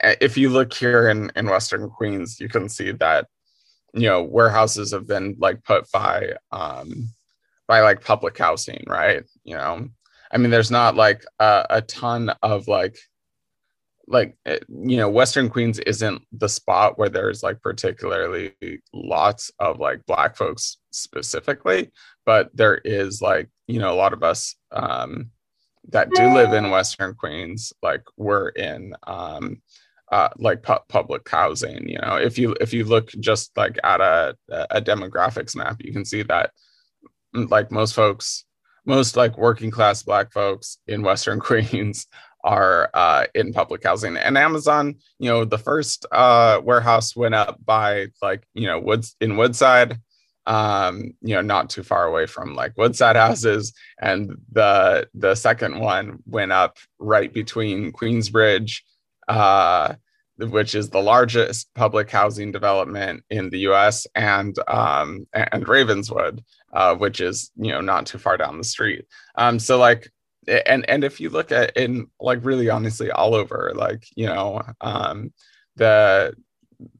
eh, 0.00 0.14
if 0.20 0.36
you 0.36 0.50
look 0.50 0.72
here 0.72 1.08
in 1.08 1.32
in 1.36 1.46
western 1.46 1.88
queens 1.90 2.38
you 2.40 2.48
can 2.48 2.68
see 2.68 2.92
that 2.92 3.26
you 3.94 4.08
know 4.08 4.22
warehouses 4.22 4.92
have 4.92 5.06
been 5.06 5.36
like 5.38 5.64
put 5.64 5.90
by 5.90 6.34
um 6.50 7.08
by 7.68 7.80
like 7.80 8.04
public 8.04 8.36
housing 8.36 8.84
right? 8.86 9.24
You 9.44 9.56
know? 9.56 9.88
I 10.30 10.38
mean 10.38 10.50
there's 10.50 10.70
not 10.70 10.96
like 10.96 11.24
a, 11.38 11.66
a 11.70 11.82
ton 11.82 12.32
of 12.42 12.68
like 12.68 12.96
like 14.08 14.36
eh, 14.46 14.58
you 14.68 14.96
know 14.96 15.08
western 15.08 15.48
queens 15.48 15.78
isn't 15.80 16.22
the 16.32 16.48
spot 16.48 16.98
where 16.98 17.08
there's 17.08 17.42
like 17.42 17.60
particularly 17.62 18.52
lots 18.92 19.50
of 19.58 19.78
like 19.78 20.04
black 20.06 20.36
folks 20.36 20.78
specifically 20.90 21.90
but 22.26 22.50
there 22.54 22.76
is 22.84 23.22
like 23.22 23.48
you 23.68 23.78
know 23.78 23.92
a 23.92 23.96
lot 23.96 24.12
of 24.12 24.22
us 24.22 24.54
um 24.72 25.30
that 25.90 26.10
do 26.14 26.32
live 26.32 26.52
in 26.52 26.70
western 26.70 27.14
queens 27.14 27.72
like 27.82 28.02
we're 28.16 28.48
in 28.50 28.94
um 29.06 29.60
uh, 30.10 30.28
like 30.36 30.62
pu- 30.62 30.74
public 30.90 31.26
housing 31.26 31.88
you 31.88 31.98
know? 31.98 32.16
If 32.16 32.36
you 32.36 32.54
if 32.60 32.74
you 32.74 32.84
look 32.84 33.08
just 33.12 33.56
like 33.56 33.78
at 33.82 34.02
a 34.02 34.36
a 34.50 34.82
demographics 34.82 35.56
map 35.56 35.76
you 35.80 35.90
can 35.90 36.04
see 36.04 36.22
that 36.24 36.50
like 37.32 37.70
most 37.70 37.94
folks 37.94 38.44
most 38.84 39.16
like 39.16 39.38
working 39.38 39.70
class 39.70 40.02
black 40.02 40.32
folks 40.32 40.78
in 40.86 41.02
western 41.02 41.40
queens 41.48 42.06
are 42.44 42.90
uh, 42.94 43.26
in 43.34 43.52
public 43.52 43.84
housing. 43.84 44.16
And 44.16 44.36
Amazon, 44.36 44.96
you 45.18 45.28
know, 45.28 45.44
the 45.44 45.58
first 45.58 46.06
uh, 46.12 46.60
warehouse 46.62 47.14
went 47.14 47.34
up 47.34 47.64
by 47.64 48.08
like, 48.20 48.44
you 48.54 48.66
know, 48.66 48.78
woods 48.78 49.16
in 49.20 49.36
Woodside, 49.36 49.98
um, 50.46 51.14
you 51.20 51.34
know, 51.34 51.40
not 51.40 51.70
too 51.70 51.82
far 51.82 52.04
away 52.06 52.26
from 52.26 52.54
like 52.54 52.76
Woodside 52.76 53.16
houses. 53.16 53.72
And 54.00 54.36
the 54.50 55.08
the 55.14 55.34
second 55.34 55.78
one 55.78 56.18
went 56.26 56.52
up 56.52 56.78
right 56.98 57.32
between 57.32 57.92
Queensbridge, 57.92 58.80
uh, 59.28 59.94
which 60.38 60.74
is 60.74 60.90
the 60.90 61.02
largest 61.02 61.72
public 61.74 62.10
housing 62.10 62.50
development 62.50 63.22
in 63.30 63.50
the 63.50 63.60
U.S., 63.60 64.06
and 64.14 64.56
um, 64.68 65.26
and 65.32 65.68
Ravenswood, 65.68 66.42
uh, 66.72 66.96
which 66.96 67.20
is 67.20 67.52
you 67.56 67.70
know 67.70 67.80
not 67.80 68.06
too 68.06 68.18
far 68.18 68.36
down 68.36 68.58
the 68.58 68.64
street. 68.64 69.04
Um, 69.36 69.60
so 69.60 69.78
like 69.78 70.10
and 70.48 70.88
and 70.88 71.04
if 71.04 71.20
you 71.20 71.30
look 71.30 71.52
at 71.52 71.76
in 71.76 72.06
like 72.20 72.44
really 72.44 72.68
honestly 72.68 73.10
all 73.10 73.34
over 73.34 73.72
like 73.74 74.06
you 74.16 74.26
know 74.26 74.60
um 74.80 75.32
the 75.76 76.34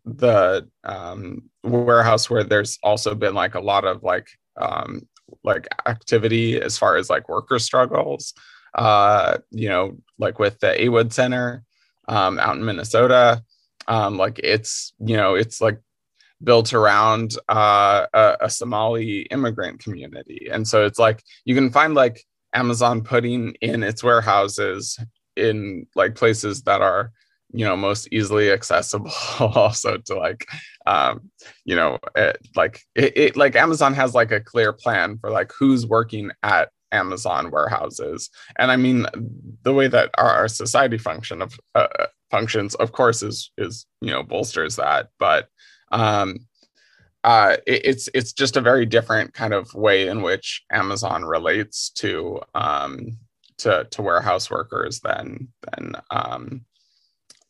the 0.05 0.69
um 0.85 1.43
warehouse 1.65 2.31
where 2.31 2.45
there's 2.45 2.79
also 2.83 3.15
been 3.15 3.35
like 3.35 3.55
a 3.55 3.61
lot 3.61 3.85
of 3.85 4.03
like 4.03 4.29
um 4.57 5.03
like 5.45 5.67
activity 5.87 6.61
as 6.61 6.79
far 6.79 6.97
as 6.97 7.11
like 7.11 7.29
worker 7.29 7.59
struggles 7.59 8.35
uh 8.75 9.39
you 9.51 9.69
know 9.69 9.97
like 10.19 10.39
with 10.39 10.59
the 10.61 10.85
Awood 10.85 11.13
Center 11.13 11.65
um 12.09 12.39
out 12.39 12.57
in 12.57 12.65
Minnesota 12.65 13.43
um 13.89 14.17
like 14.17 14.39
it's 14.39 14.93
you 15.01 15.17
know 15.17 15.35
it's 15.35 15.61
like 15.61 15.81
built 16.45 16.73
around 16.73 17.37
uh 17.49 18.07
a, 18.13 18.37
a 18.43 18.51
Somali 18.51 19.23
immigrant 19.31 19.81
community. 19.81 20.49
And 20.51 20.67
so 20.67 20.85
it's 20.85 20.99
like 20.99 21.23
you 21.45 21.55
can 21.55 21.71
find 21.71 21.95
like 21.95 22.25
Amazon 22.55 23.03
putting 23.03 23.55
in 23.61 23.83
its 23.83 24.03
warehouses 24.03 24.99
in 25.37 25.87
like 25.95 26.15
places 26.15 26.63
that 26.63 26.83
are 26.83 27.13
you 27.53 27.65
know 27.65 27.77
most 27.77 28.09
easily 28.13 28.51
accessible 28.51 29.13
also 29.41 29.99
to 29.99 30.15
like 30.15 30.47
um 30.87 31.31
you 31.65 31.77
know 31.77 31.99
it, 32.17 32.39
like 32.57 32.81
it, 32.95 33.17
it 33.17 33.37
like 33.37 33.55
amazon 33.57 33.95
has 33.95 34.15
like 34.15 34.33
a 34.33 34.41
clear 34.41 34.73
plan 34.73 35.19
for 35.19 35.31
like 35.31 35.53
who's 35.59 35.87
working 35.87 36.31
at 36.43 36.71
amazon 36.93 37.51
warehouses. 37.51 38.31
And 38.59 38.71
i 38.71 38.77
mean 38.77 39.07
the 39.63 39.73
way 39.73 39.89
that 39.89 40.11
our, 40.19 40.29
our 40.29 40.49
society 40.49 40.99
function 40.99 41.43
of 41.43 41.59
uh, 41.75 41.89
functions 42.31 42.75
of 42.77 42.93
course 42.93 43.23
is 43.23 43.51
is 43.59 43.87
you 44.01 44.11
know 44.11 44.23
bolsters 44.23 44.77
that. 44.77 45.09
But 45.19 45.49
um 45.91 46.39
uh, 47.25 47.57
it, 47.67 47.83
it's 47.85 48.09
it's 48.15 48.33
just 48.33 48.57
a 48.57 48.61
very 48.61 48.87
different 48.87 49.33
kind 49.35 49.55
of 49.55 49.73
way 49.75 50.09
in 50.09 50.23
which 50.23 50.65
Amazon 50.71 51.25
relates 51.25 51.91
to 51.91 52.41
um, 52.55 53.19
to 53.59 53.87
to 53.91 54.03
warehouse 54.03 54.51
workers 54.51 55.01
than 55.01 55.49
than 55.63 55.95
um, 56.11 56.65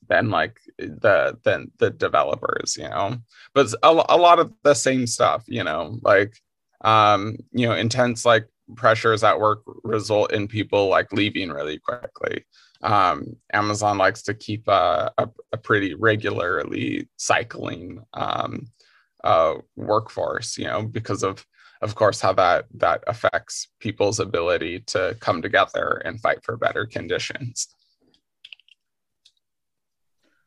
than 0.08 0.30
like 0.30 0.58
the 0.78 1.38
than 1.44 1.70
the 1.78 1.90
developers, 1.90 2.76
you 2.76 2.88
know. 2.88 3.16
But 3.54 3.72
a, 3.82 3.88
a 3.88 4.18
lot 4.18 4.38
of 4.38 4.52
the 4.62 4.74
same 4.74 5.06
stuff, 5.06 5.44
you 5.46 5.64
know, 5.64 5.98
like 6.02 6.36
um, 6.82 7.36
you 7.52 7.66
know, 7.66 7.74
intense 7.74 8.24
like 8.24 8.46
pressures 8.76 9.24
at 9.24 9.40
work 9.40 9.62
result 9.84 10.32
in 10.32 10.48
people 10.48 10.88
like 10.88 11.12
leaving 11.12 11.50
really 11.50 11.78
quickly. 11.78 12.44
Um, 12.82 13.36
Amazon 13.52 13.96
likes 13.96 14.22
to 14.22 14.34
keep 14.34 14.66
a, 14.68 15.12
a, 15.16 15.28
a 15.52 15.56
pretty 15.56 15.94
regularly 15.94 17.08
cycling 17.16 18.04
um, 18.14 18.66
uh, 19.24 19.54
workforce 19.76 20.58
you 20.58 20.64
know 20.64 20.82
because 20.82 21.22
of 21.22 21.46
of 21.82 21.96
course 21.96 22.20
how 22.20 22.32
that 22.32 22.66
that 22.74 23.02
affects 23.06 23.68
people's 23.80 24.20
ability 24.20 24.80
to 24.80 25.16
come 25.20 25.42
together 25.42 26.00
and 26.04 26.20
fight 26.20 26.42
for 26.44 26.56
better 26.56 26.86
conditions. 26.86 27.74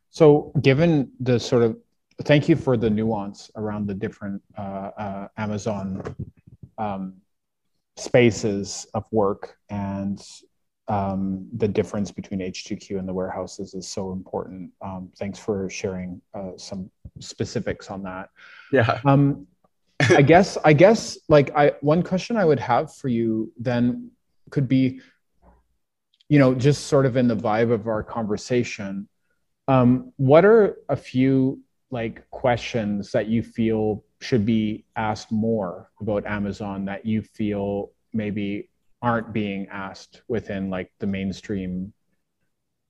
So 0.10 0.54
given 0.62 1.12
the 1.20 1.40
sort 1.40 1.64
of 1.64 1.78
thank 2.24 2.48
you 2.48 2.56
for 2.56 2.78
the 2.78 2.90
nuance 2.90 3.52
around 3.58 3.88
the 3.88 3.94
different 3.94 4.42
uh, 4.58 4.92
uh, 4.98 5.28
amazon 5.38 6.16
um, 6.78 7.16
spaces 7.98 8.88
of 8.94 9.04
work 9.12 9.58
and 9.70 10.26
um, 10.88 11.48
the 11.58 11.68
difference 11.68 12.12
between 12.12 12.40
H2Q 12.40 13.00
and 13.00 13.08
the 13.08 13.14
warehouses 13.14 13.74
is 13.74 13.88
so 13.88 14.12
important. 14.12 14.72
Um, 14.82 15.12
thanks 15.18 15.40
for 15.40 15.70
sharing 15.70 16.22
uh, 16.34 16.52
some 16.58 16.92
specifics 17.20 17.90
on 17.90 18.04
that. 18.04 18.30
Yeah. 18.72 19.00
Um, 19.06 19.48
I 20.10 20.22
guess 20.22 20.58
I 20.64 20.74
guess 20.74 21.18
like 21.30 21.56
I 21.56 21.74
one 21.82 22.04
question 22.04 22.38
I 22.38 22.46
would 22.46 22.60
have 22.60 22.94
for 22.94 23.08
you 23.08 23.52
then 23.58 24.12
could 24.50 24.68
be, 24.68 25.00
you 26.30 26.38
know, 26.38 26.54
just 26.54 26.88
sort 26.88 27.06
of 27.06 27.18
in 27.18 27.28
the 27.28 27.36
vibe 27.36 27.72
of 27.72 27.88
our 27.88 28.04
conversation. 28.04 29.08
Um, 29.68 30.12
what 30.18 30.46
are 30.46 30.78
a 30.90 30.96
few 30.96 31.62
like 31.90 32.30
questions 32.30 33.12
that 33.14 33.28
you 33.28 33.42
feel 33.42 34.04
should 34.22 34.46
be 34.46 34.86
asked 34.96 35.32
more 35.32 35.90
about 36.00 36.26
Amazon 36.26 36.86
that 36.86 37.06
you 37.06 37.22
feel 37.22 37.92
maybe 38.14 38.70
aren't 39.06 39.32
being 39.32 39.68
asked 39.68 40.24
within 40.28 40.72
like 40.72 40.92
the 41.00 41.06
mainstream 41.06 41.94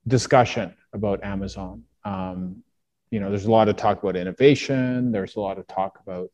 discussion 0.08 0.74
about 0.94 1.22
Amazon. 1.26 1.84
Um, 2.06 2.64
you 3.12 3.20
know, 3.20 3.30
there's 3.30 3.48
a 3.48 3.52
lot 3.52 3.68
of 3.68 3.76
talk 3.76 4.02
about 4.02 4.16
innovation. 4.16 5.12
There's 5.12 5.36
a 5.36 5.42
lot 5.42 5.60
of 5.60 5.68
talk 5.68 6.00
about, 6.08 6.30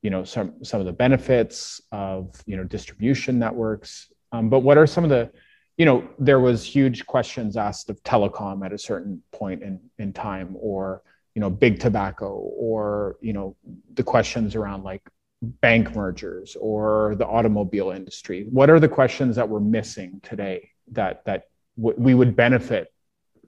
you 0.00 0.10
know, 0.10 0.22
some 0.22 0.62
some 0.62 0.78
of 0.78 0.86
the 0.86 0.92
benefits 0.92 1.80
of 1.90 2.40
you 2.46 2.56
know 2.56 2.62
distribution 2.62 3.36
networks. 3.36 4.12
Um, 4.30 4.48
but 4.48 4.60
what 4.60 4.78
are 4.78 4.86
some 4.86 5.02
of 5.02 5.10
the, 5.10 5.32
you 5.76 5.86
know, 5.86 6.08
there 6.20 6.38
was 6.38 6.62
huge 6.64 7.04
questions 7.04 7.56
asked 7.56 7.90
of 7.90 8.00
telecom 8.04 8.64
at 8.64 8.72
a 8.72 8.78
certain 8.78 9.20
point 9.32 9.60
in 9.60 9.80
in 9.98 10.12
time, 10.12 10.56
or 10.60 11.02
you 11.34 11.40
know, 11.40 11.50
big 11.50 11.80
tobacco, 11.80 12.30
or 12.56 13.16
you 13.20 13.32
know, 13.32 13.56
the 13.94 14.04
questions 14.04 14.54
around 14.54 14.84
like 14.84 15.02
bank 15.42 15.94
mergers 15.94 16.56
or 16.60 17.14
the 17.16 17.26
automobile 17.26 17.90
industry? 17.90 18.46
What 18.50 18.70
are 18.70 18.80
the 18.80 18.88
questions 18.88 19.36
that 19.36 19.48
we're 19.48 19.60
missing 19.60 20.20
today 20.22 20.70
that 20.92 21.24
that 21.26 21.44
w- 21.76 21.96
we 21.98 22.14
would 22.14 22.36
benefit 22.36 22.92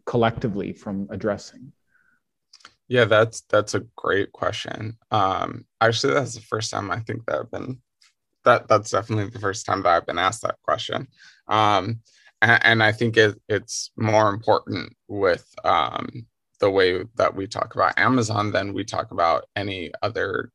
collectively 0.06 0.72
from 0.72 1.08
addressing? 1.10 1.72
Yeah, 2.88 3.04
that's 3.04 3.42
that's 3.42 3.74
a 3.74 3.84
great 3.96 4.32
question. 4.32 4.96
Um, 5.10 5.66
actually, 5.80 6.14
that's 6.14 6.34
the 6.34 6.40
first 6.40 6.70
time 6.70 6.90
I 6.90 7.00
think 7.00 7.26
that 7.26 7.40
I've 7.40 7.50
been 7.50 7.80
that 8.44 8.68
that's 8.68 8.90
definitely 8.90 9.30
the 9.30 9.38
first 9.38 9.66
time 9.66 9.82
that 9.82 9.90
I've 9.90 10.06
been 10.06 10.18
asked 10.18 10.42
that 10.42 10.56
question. 10.62 11.08
Um, 11.48 12.00
and, 12.40 12.64
and 12.64 12.82
I 12.82 12.92
think 12.92 13.16
it, 13.16 13.40
it's 13.48 13.90
more 13.96 14.30
important 14.30 14.94
with 15.08 15.46
um, 15.64 16.26
the 16.60 16.70
way 16.70 17.04
that 17.16 17.34
we 17.34 17.46
talk 17.46 17.74
about 17.74 17.98
Amazon 17.98 18.52
than 18.52 18.72
we 18.72 18.84
talk 18.84 19.10
about 19.10 19.46
any 19.56 19.92
other 20.02 20.50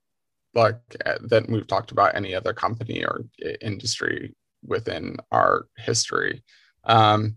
like 0.56 0.80
uh, 1.06 1.16
than 1.22 1.46
we've 1.50 1.68
talked 1.68 1.92
about 1.92 2.16
any 2.16 2.36
other 2.36 2.54
company 2.54 3.04
or 3.04 3.26
industry 3.62 4.36
within 4.66 5.18
our 5.32 5.68
history. 5.78 6.44
Um, 6.84 7.36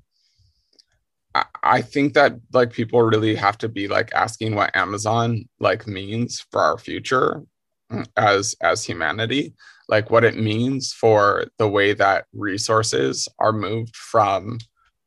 I, 1.35 1.45
I 1.63 1.83
think 1.83 2.15
that 2.15 2.35
like 2.53 2.73
people 2.73 3.03
really 3.03 3.35
have 3.35 3.59
to 3.59 3.69
be 3.69 3.89
like 3.89 4.13
asking 4.15 4.55
what 4.55 4.77
Amazon 4.77 5.49
like 5.61 5.87
means 5.87 6.45
for 6.51 6.61
our 6.61 6.79
future 6.79 7.43
mm, 7.91 8.07
as 8.17 8.55
as 8.61 8.85
humanity, 8.85 9.55
like 9.89 10.11
what 10.11 10.25
it 10.25 10.37
means 10.37 10.93
for 10.93 11.47
the 11.59 11.69
way 11.69 11.95
that 11.95 12.27
resources 12.33 13.29
are 13.39 13.53
moved 13.53 13.97
from 13.97 14.59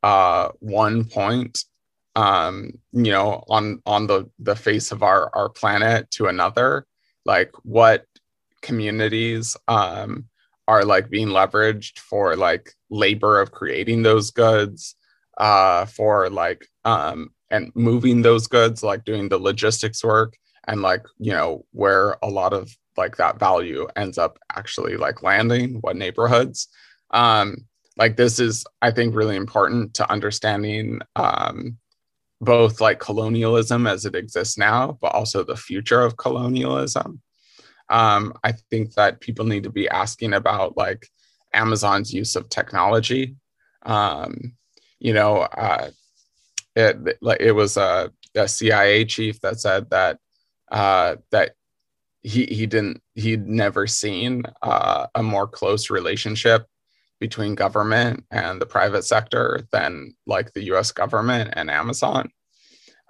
uh, 0.02 0.48
one 0.60 1.04
point 1.04 1.64
um 2.16 2.72
you 2.90 3.12
know 3.12 3.44
on 3.48 3.80
on 3.86 4.08
the 4.08 4.28
the 4.40 4.56
face 4.56 4.90
of 4.90 5.00
our 5.00 5.30
our 5.32 5.48
planet 5.48 6.10
to 6.10 6.26
another 6.26 6.84
like 7.30 7.52
what 7.62 8.06
communities 8.60 9.56
um 9.68 10.24
are 10.66 10.84
like 10.84 11.06
being 11.08 11.28
leveraged 11.28 11.96
for 12.10 12.36
like 12.36 12.66
labor 12.90 13.40
of 13.40 13.52
creating 13.52 14.02
those 14.02 14.30
goods 14.30 14.96
uh 15.38 15.84
for 15.86 16.28
like 16.28 16.62
um 16.84 17.18
and 17.50 17.72
moving 17.74 18.22
those 18.22 18.46
goods 18.56 18.82
like 18.82 19.04
doing 19.04 19.28
the 19.28 19.38
logistics 19.48 20.02
work 20.04 20.36
and 20.68 20.82
like 20.82 21.04
you 21.18 21.32
know 21.32 21.64
where 21.72 22.16
a 22.22 22.28
lot 22.28 22.52
of 22.52 22.64
like 22.96 23.16
that 23.16 23.38
value 23.38 23.86
ends 23.96 24.18
up 24.18 24.38
actually 24.60 24.96
like 24.96 25.22
landing 25.22 25.76
what 25.80 25.96
neighborhoods. 25.96 26.68
Um 27.10 27.48
like 27.96 28.16
this 28.16 28.38
is 28.38 28.64
i 28.82 28.90
think 28.90 29.14
really 29.14 29.36
important 29.36 29.94
to 29.94 30.10
understanding 30.10 31.00
um 31.16 31.76
both 32.40 32.80
like 32.80 32.98
colonialism 32.98 33.86
as 33.86 34.06
it 34.06 34.14
exists 34.14 34.56
now, 34.56 34.98
but 35.00 35.14
also 35.14 35.44
the 35.44 35.56
future 35.56 36.00
of 36.00 36.16
colonialism. 36.16 37.20
Um, 37.90 38.32
I 38.44 38.52
think 38.52 38.94
that 38.94 39.20
people 39.20 39.44
need 39.44 39.64
to 39.64 39.70
be 39.70 39.88
asking 39.88 40.32
about 40.32 40.76
like 40.76 41.08
Amazon's 41.52 42.12
use 42.14 42.36
of 42.36 42.48
technology. 42.48 43.36
Um, 43.84 44.54
you 44.98 45.12
know, 45.12 45.38
uh, 45.38 45.90
it 46.76 47.18
it 47.40 47.52
was 47.52 47.76
a, 47.76 48.12
a, 48.34 48.46
CIA 48.46 49.04
chief 49.04 49.40
that 49.40 49.58
said 49.58 49.90
that 49.90 50.18
uh, 50.70 51.16
that 51.32 51.54
he 52.22 52.46
he 52.46 52.66
didn't 52.66 53.02
he'd 53.14 53.46
never 53.46 53.86
seen 53.86 54.44
uh, 54.62 55.06
a 55.14 55.22
more 55.22 55.48
close 55.48 55.90
relationship 55.90 56.66
between 57.20 57.54
government 57.54 58.24
and 58.30 58.60
the 58.60 58.66
private 58.66 59.04
sector 59.04 59.68
than 59.70 60.14
like 60.26 60.52
the 60.52 60.64
US 60.72 60.90
government 60.90 61.50
and 61.52 61.70
Amazon. 61.70 62.30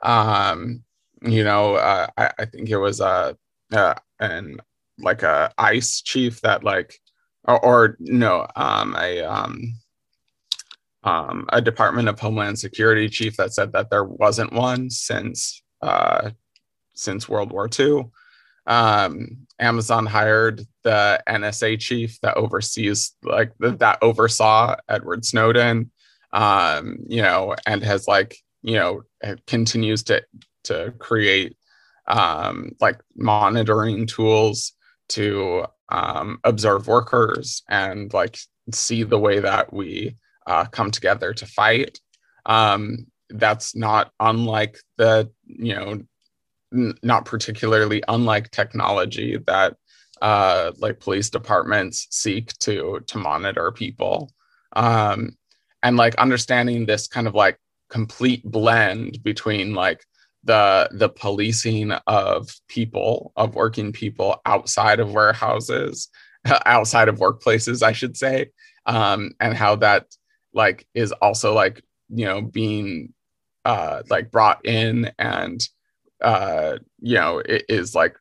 Um, 0.02 0.82
you 1.22 1.44
know, 1.44 1.74
uh, 1.74 2.08
I, 2.16 2.30
I, 2.38 2.44
think 2.46 2.68
it 2.70 2.78
was 2.78 3.00
a, 3.00 3.36
uh, 3.72 3.94
an 4.18 4.58
like 4.98 5.22
a 5.22 5.52
ICE 5.56 6.02
chief 6.02 6.40
that 6.40 6.64
like, 6.64 6.98
or, 7.44 7.64
or 7.64 7.96
no, 8.00 8.46
um, 8.56 8.96
a 8.98 9.22
um, 9.22 9.74
um, 11.04 11.46
a 11.50 11.60
Department 11.60 12.08
of 12.08 12.18
Homeland 12.18 12.58
Security 12.58 13.08
chief 13.08 13.36
that 13.36 13.54
said 13.54 13.72
that 13.72 13.90
there 13.90 14.04
wasn't 14.04 14.52
one 14.52 14.90
since 14.90 15.62
uh, 15.82 16.30
since 16.94 17.28
World 17.28 17.52
War 17.52 17.68
II. 17.78 18.10
Um, 18.66 19.46
Amazon 19.58 20.06
hired 20.06 20.64
the 20.84 21.22
NSA 21.28 21.78
chief 21.78 22.20
that 22.20 22.36
oversees 22.36 23.12
like 23.22 23.52
that 23.60 23.98
oversaw 24.02 24.76
Edward 24.88 25.24
Snowden, 25.24 25.90
um, 26.32 26.98
you 27.06 27.22
know, 27.22 27.54
and 27.66 27.82
has 27.82 28.08
like 28.08 28.36
you 28.62 28.74
know 28.74 29.02
continues 29.46 30.02
to 30.04 30.22
to 30.64 30.92
create 30.98 31.56
um, 32.06 32.72
like 32.80 33.00
monitoring 33.16 34.06
tools 34.06 34.72
to 35.10 35.66
um, 35.90 36.38
observe 36.44 36.86
workers 36.86 37.62
and 37.68 38.12
like 38.12 38.38
see 38.72 39.02
the 39.02 39.18
way 39.18 39.40
that 39.40 39.72
we 39.72 40.16
uh, 40.46 40.64
come 40.66 40.90
together 40.90 41.32
to 41.34 41.46
fight. 41.46 42.00
Um, 42.46 43.06
that's 43.30 43.76
not 43.76 44.10
unlike 44.18 44.78
the 44.96 45.30
you 45.44 45.74
know 45.74 46.02
not 46.72 47.24
particularly 47.24 48.02
unlike 48.08 48.50
technology 48.50 49.38
that 49.46 49.76
uh, 50.22 50.72
like 50.78 51.00
police 51.00 51.30
departments 51.30 52.06
seek 52.10 52.56
to 52.58 53.00
to 53.06 53.18
monitor 53.18 53.72
people. 53.72 54.32
Um, 54.74 55.36
and 55.82 55.96
like 55.96 56.14
understanding 56.16 56.86
this 56.86 57.08
kind 57.08 57.26
of 57.26 57.34
like 57.34 57.58
complete 57.88 58.44
blend 58.44 59.22
between 59.22 59.74
like 59.74 60.04
the 60.44 60.88
the 60.92 61.08
policing 61.08 61.92
of 62.06 62.48
people 62.68 63.32
of 63.36 63.54
working 63.54 63.92
people 63.92 64.40
outside 64.46 65.00
of 65.00 65.12
warehouses 65.12 66.08
outside 66.64 67.08
of 67.08 67.18
workplaces 67.18 67.82
i 67.82 67.92
should 67.92 68.16
say 68.16 68.48
um 68.86 69.32
and 69.38 69.54
how 69.54 69.76
that 69.76 70.06
like 70.54 70.86
is 70.94 71.12
also 71.12 71.52
like 71.52 71.82
you 72.08 72.24
know 72.24 72.40
being 72.40 73.12
uh 73.66 74.02
like 74.08 74.30
brought 74.30 74.64
in 74.64 75.10
and 75.18 75.68
uh 76.22 76.78
you 77.00 77.14
know 77.14 77.38
it 77.38 77.64
is 77.68 77.94
like 77.94 78.16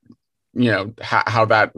you 0.54 0.72
know 0.72 0.94
how, 1.02 1.24
how 1.28 1.46
that 1.46 1.72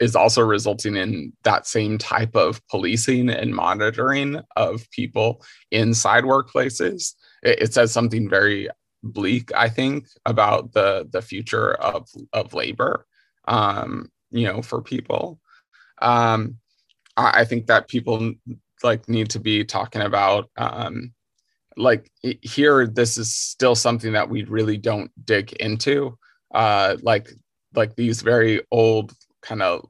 is 0.00 0.16
also 0.16 0.42
resulting 0.42 0.96
in 0.96 1.32
that 1.44 1.66
same 1.66 1.96
type 1.96 2.34
of 2.34 2.66
policing 2.68 3.30
and 3.30 3.54
monitoring 3.54 4.40
of 4.56 4.90
people 4.90 5.42
inside 5.70 6.24
workplaces. 6.24 7.14
It, 7.42 7.62
it 7.62 7.74
says 7.74 7.92
something 7.92 8.28
very 8.28 8.68
bleak 9.02 9.52
i 9.54 9.68
think 9.68 10.08
about 10.24 10.72
the 10.72 11.08
the 11.12 11.22
future 11.22 11.74
of 11.74 12.08
of 12.32 12.54
labor 12.54 13.06
um 13.46 14.10
you 14.30 14.46
know 14.46 14.62
for 14.62 14.82
people. 14.82 15.40
Um 16.00 16.58
I, 17.16 17.40
I 17.40 17.44
think 17.44 17.66
that 17.66 17.88
people 17.88 18.32
like 18.82 19.08
need 19.08 19.30
to 19.30 19.40
be 19.40 19.64
talking 19.64 20.02
about 20.02 20.50
um 20.56 21.12
like 21.76 22.10
here 22.20 22.86
this 22.86 23.18
is 23.18 23.34
still 23.34 23.74
something 23.74 24.12
that 24.12 24.28
we 24.28 24.44
really 24.44 24.76
don't 24.76 25.10
dig 25.24 25.52
into. 25.54 26.16
Uh 26.54 26.96
like 27.02 27.30
like 27.74 27.94
these 27.96 28.22
very 28.22 28.62
old 28.70 29.12
kind 29.42 29.62
of 29.62 29.86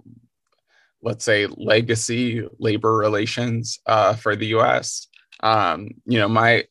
let's 1.03 1.25
say 1.25 1.47
legacy 1.57 2.47
labor 2.59 2.97
relations 2.97 3.79
uh, 3.87 4.15
for 4.15 4.35
the 4.35 4.49
us 4.49 5.07
um, 5.41 5.89
you 6.07 6.19
know 6.19 6.29
my 6.29 6.65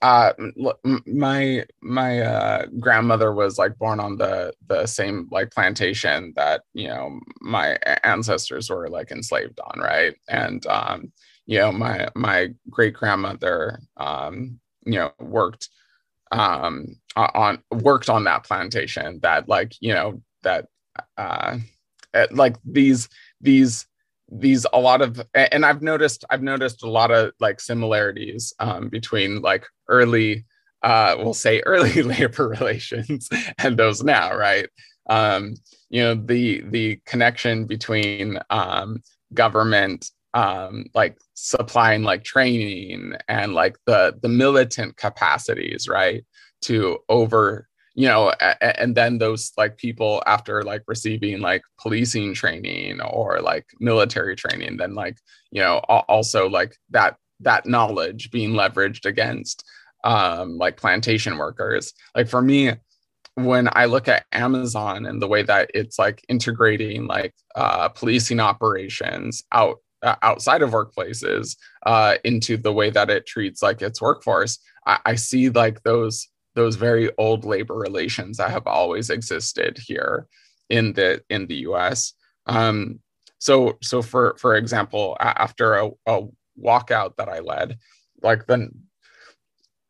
uh, 0.00 0.32
my 1.06 1.64
my 1.82 2.20
uh, 2.20 2.66
grandmother 2.78 3.32
was 3.34 3.58
like 3.58 3.76
born 3.78 3.98
on 3.98 4.16
the 4.16 4.52
the 4.68 4.86
same 4.86 5.28
like 5.32 5.50
plantation 5.50 6.32
that 6.36 6.62
you 6.72 6.86
know 6.86 7.18
my 7.40 7.76
ancestors 8.04 8.70
were 8.70 8.88
like 8.88 9.10
enslaved 9.10 9.58
on 9.58 9.80
right? 9.80 10.14
And 10.28 10.64
um, 10.66 11.12
you 11.48 11.58
know 11.58 11.72
my 11.72 12.08
my 12.14 12.48
great 12.70 12.94
grandmother 12.94 13.80
um, 13.96 14.60
you 14.84 14.92
know 14.92 15.10
worked 15.18 15.70
um 16.30 16.86
on 17.16 17.58
worked 17.70 18.10
on 18.10 18.24
that 18.24 18.44
plantation 18.44 19.18
that 19.22 19.48
like 19.48 19.72
you 19.80 19.94
know 19.94 20.22
that 20.42 20.66
uh 21.16 21.56
eh, 22.12 22.26
like 22.30 22.56
these 22.64 23.08
these 23.40 23.86
these 24.30 24.66
a 24.74 24.78
lot 24.78 25.00
of 25.00 25.22
and 25.32 25.64
i've 25.64 25.80
noticed 25.80 26.26
i've 26.28 26.42
noticed 26.42 26.82
a 26.82 26.90
lot 26.90 27.10
of 27.10 27.32
like 27.40 27.60
similarities 27.60 28.52
um 28.58 28.90
between 28.90 29.40
like 29.40 29.64
early 29.88 30.44
uh 30.82 31.16
we'll 31.18 31.34
say 31.34 31.60
early 31.66 32.02
labor 32.02 32.46
relations 32.48 33.28
and 33.58 33.78
those 33.78 34.02
now 34.02 34.36
right? 34.36 34.68
Um 35.08 35.54
you 35.88 36.02
know 36.02 36.14
the 36.14 36.62
the 36.68 37.00
connection 37.06 37.64
between 37.64 38.38
um 38.50 39.02
government 39.32 40.10
um, 40.34 40.86
like 40.94 41.18
supplying 41.34 42.02
like 42.02 42.24
training 42.24 43.14
and 43.28 43.54
like 43.54 43.76
the 43.86 44.18
the 44.22 44.28
militant 44.28 44.96
capacities, 44.96 45.88
right? 45.88 46.24
To 46.62 46.98
over 47.08 47.68
you 47.98 48.06
know 48.06 48.32
a, 48.40 48.80
and 48.80 48.94
then 48.94 49.18
those 49.18 49.50
like 49.58 49.76
people 49.76 50.22
after 50.24 50.62
like 50.62 50.82
receiving 50.86 51.40
like 51.40 51.62
policing 51.80 52.32
training 52.32 53.00
or 53.00 53.40
like 53.40 53.66
military 53.80 54.36
training 54.36 54.76
then 54.76 54.94
like 54.94 55.18
you 55.50 55.60
know 55.60 55.78
also 56.08 56.48
like 56.48 56.76
that 56.90 57.16
that 57.40 57.66
knowledge 57.66 58.30
being 58.30 58.52
leveraged 58.52 59.04
against 59.04 59.64
um 60.04 60.56
like 60.58 60.76
plantation 60.76 61.38
workers 61.38 61.92
like 62.14 62.28
for 62.28 62.40
me 62.40 62.72
when 63.34 63.68
i 63.72 63.84
look 63.84 64.06
at 64.06 64.26
amazon 64.30 65.04
and 65.04 65.20
the 65.20 65.26
way 65.26 65.42
that 65.42 65.68
it's 65.74 65.98
like 65.98 66.24
integrating 66.28 67.08
like 67.08 67.34
uh 67.56 67.88
policing 67.88 68.38
operations 68.38 69.42
out 69.50 69.78
outside 70.02 70.62
of 70.62 70.70
workplaces 70.70 71.56
uh, 71.84 72.16
into 72.24 72.56
the 72.56 72.72
way 72.72 72.90
that 72.90 73.10
it 73.10 73.26
treats 73.26 73.62
like 73.62 73.82
its 73.82 74.00
workforce 74.00 74.58
I, 74.86 74.98
I, 75.04 75.14
see 75.16 75.48
like 75.50 75.82
those 75.82 76.28
those 76.54 76.76
very 76.76 77.10
old 77.18 77.44
labor 77.44 77.74
relations 77.74 78.36
that 78.36 78.50
have 78.50 78.66
always 78.66 79.10
existed 79.10 79.78
here 79.78 80.26
in 80.68 80.92
the 80.92 81.22
in 81.30 81.46
the 81.46 81.56
us 81.56 82.14
um, 82.46 83.00
so 83.38 83.76
so 83.82 84.02
for 84.02 84.36
for 84.38 84.56
example 84.56 85.16
after 85.20 85.74
a, 85.74 85.90
a 86.06 86.20
walkout 86.60 87.16
that 87.16 87.28
i 87.28 87.38
led 87.38 87.78
like 88.22 88.46
then 88.46 88.72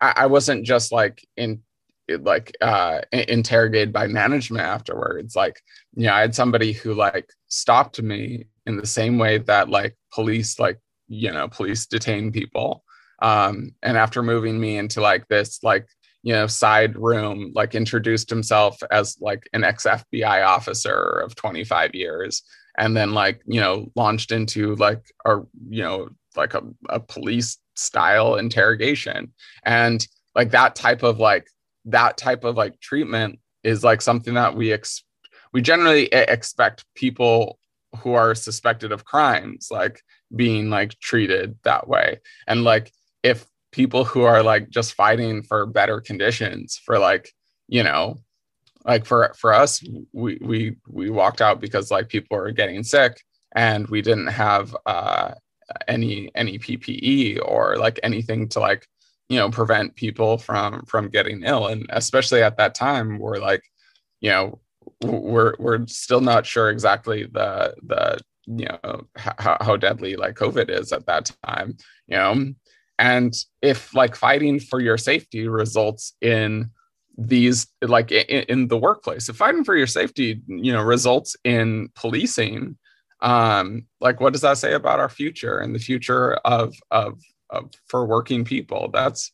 I, 0.01 0.13
I 0.17 0.27
wasn't 0.27 0.67
just 0.67 0.93
like 0.93 1.27
in 1.37 1.63
like 2.09 2.57
uh 2.61 3.01
interrogated 3.13 3.93
by 3.93 4.07
management 4.07 4.65
afterwards. 4.65 5.37
Like 5.37 5.61
you 5.95 6.07
know 6.07 6.15
i 6.15 6.21
had 6.21 6.35
somebody 6.35 6.73
who 6.73 6.95
like 6.95 7.31
stopped 7.49 8.01
me 8.03 8.47
in 8.69 8.77
the 8.77 8.87
same 8.87 9.19
way 9.19 9.39
that 9.39 9.69
like 9.69 9.97
police 10.13 10.59
like 10.59 10.79
you 11.09 11.33
know 11.33 11.49
police 11.49 11.87
detain 11.87 12.31
people. 12.31 12.85
Um 13.21 13.73
and 13.83 13.97
after 13.97 14.23
moving 14.23 14.61
me 14.61 14.79
into 14.79 15.01
like 15.01 15.27
this 15.29 15.63
like 15.65 15.89
you 16.23 16.33
know 16.33 16.47
side 16.47 16.97
room 16.97 17.53
like 17.55 17.75
introduced 17.75 18.31
himself 18.31 18.79
as 18.91 19.17
like 19.21 19.49
an 19.53 19.65
ex 19.65 19.85
FBI 19.85 20.47
officer 20.47 21.23
of 21.25 21.35
25 21.35 21.95
years 21.95 22.43
and 22.77 22.97
then 22.97 23.13
like 23.13 23.43
you 23.47 23.61
know 23.61 23.91
launched 23.97 24.31
into 24.31 24.77
like 24.77 25.03
a 25.25 25.39
you 25.69 25.83
know 25.83 26.09
like 26.37 26.55
a, 26.55 26.63
a 26.89 27.01
police 27.01 27.59
style 27.79 28.37
interrogation. 28.37 29.33
And 29.65 30.07
like 30.35 30.51
that 30.51 30.75
type 30.75 31.03
of 31.03 31.19
like 31.19 31.49
that 31.87 32.17
type 32.17 32.45
of 32.45 32.57
like 32.57 32.81
treatment 32.81 33.39
is 33.63 33.85
like 33.85 34.03
something 34.03 34.35
that 34.35 34.55
we 34.55 34.73
ex- 34.73 35.05
we 35.53 35.63
generally 35.63 36.07
expect 36.07 36.85
people 36.95 37.58
who 37.97 38.15
are 38.15 38.35
suspected 38.35 38.93
of 38.93 39.05
crimes 39.05 39.69
like 39.71 40.03
being 40.35 40.71
like 40.71 40.99
treated 41.01 41.57
that 41.65 41.89
way. 41.89 42.21
And 42.47 42.65
like 42.65 42.93
if 43.23 43.47
people 43.73 44.05
who 44.05 44.23
are 44.23 44.43
like 44.43 44.71
just 44.71 44.95
fighting 44.95 45.43
for 45.43 45.67
better 45.67 46.01
conditions 46.01 46.81
for 46.85 46.99
like 46.99 47.33
you 47.69 47.83
know 47.83 48.17
like 48.85 49.05
for 49.05 49.35
for 49.37 49.53
us 49.53 49.83
we 50.13 50.39
we 50.41 50.77
we 50.89 51.11
walked 51.11 51.43
out 51.43 51.61
because 51.61 51.91
like 51.91 52.09
people 52.09 52.37
were 52.37 52.51
getting 52.51 52.83
sick 52.83 53.23
and 53.55 53.87
we 53.89 54.01
didn't 54.01 54.29
have 54.29 54.75
uh 54.87 55.33
any 55.87 56.31
any 56.35 56.59
ppe 56.59 57.39
or 57.45 57.77
like 57.77 58.01
anything 58.03 58.49
to 58.49 58.59
like 58.59 58.87
you 59.29 59.37
know 59.37 59.51
prevent 59.51 59.95
people 59.95 60.39
from 60.39 60.85
from 60.87 61.09
getting 61.09 61.43
ill. 61.43 61.67
And 61.67 61.87
especially 61.91 62.43
at 62.43 62.57
that 62.57 62.75
time 62.75 63.19
we're 63.19 63.39
like 63.39 63.63
you 64.21 64.31
know 64.31 64.61
we're 65.03 65.55
we're 65.59 65.87
still 65.87 66.21
not 66.21 66.45
sure 66.45 66.71
exactly 66.71 67.25
the 67.25 67.75
the 67.83 68.19
you 68.47 68.67
know 68.67 69.03
how, 69.17 69.57
how 69.61 69.77
deadly 69.77 70.17
like 70.17 70.35
covid 70.35 70.71
is 70.71 70.93
at 70.93 71.07
that 71.07 71.31
time 71.45 71.77
you 72.07 72.17
know? 72.17 72.53
And 72.99 73.33
if 73.63 73.95
like 73.95 74.17
fighting 74.17 74.59
for 74.59 74.81
your 74.81 74.99
safety 74.99 75.47
results 75.47 76.15
in 76.21 76.71
these 77.17 77.69
like 77.81 78.11
in, 78.11 78.45
in, 78.49 78.69
the 78.69 78.77
workplace 78.77 79.29
if 79.29 79.37
fighting 79.37 79.65
for 79.65 79.77
your 79.77 79.87
safety 79.87 80.41
you 80.47 80.73
know 80.73 80.83
results 80.83 81.37
in 81.43 81.89
policing 81.97 82.77
um 83.23 83.85
like 84.01 84.21
what 84.21 84.33
does 84.33 84.43
that 84.43 84.57
say 84.57 84.73
about 84.73 85.01
our 85.01 85.09
future 85.09 85.59
and 85.59 85.75
the 85.75 85.81
future 85.81 86.35
of 86.45 86.75
of, 86.93 87.21
of 87.51 87.71
for 87.87 88.07
working 88.07 88.45
people? 88.45 88.91
That's 88.93 89.33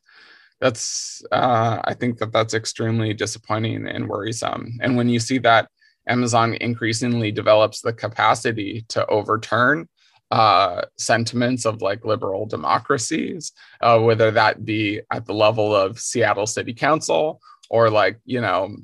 that's 0.61 1.23
uh 1.33 1.81
i 1.85 1.95
think 1.95 2.19
that 2.19 2.33
that's 2.33 2.55
extremely 2.55 3.13
disappointing 3.13 3.87
and 3.87 4.09
worrisome 4.09 4.79
and 4.81 4.97
when 4.97 5.09
you 5.09 5.19
see 5.19 5.39
that 5.39 5.69
amazon 6.09 6.55
increasingly 6.55 7.31
develops 7.31 7.81
the 7.81 7.93
capacity 7.93 8.85
to 8.89 9.07
overturn 9.07 9.89
uh, 10.31 10.83
sentiments 10.97 11.65
of 11.65 11.81
like 11.83 12.05
liberal 12.05 12.47
democracies, 12.47 13.53
uh, 13.83 14.01
whether 14.01 14.33
that 14.33 14.65
be 14.65 15.01
at 15.13 15.27
the 15.27 15.33
level 15.33 15.75
of 15.75 15.99
Seattle 15.99 16.47
City 16.47 16.75
Council 16.75 17.41
or 17.71 17.89
like, 17.91 18.19
you 18.25 18.41
know, 18.41 18.75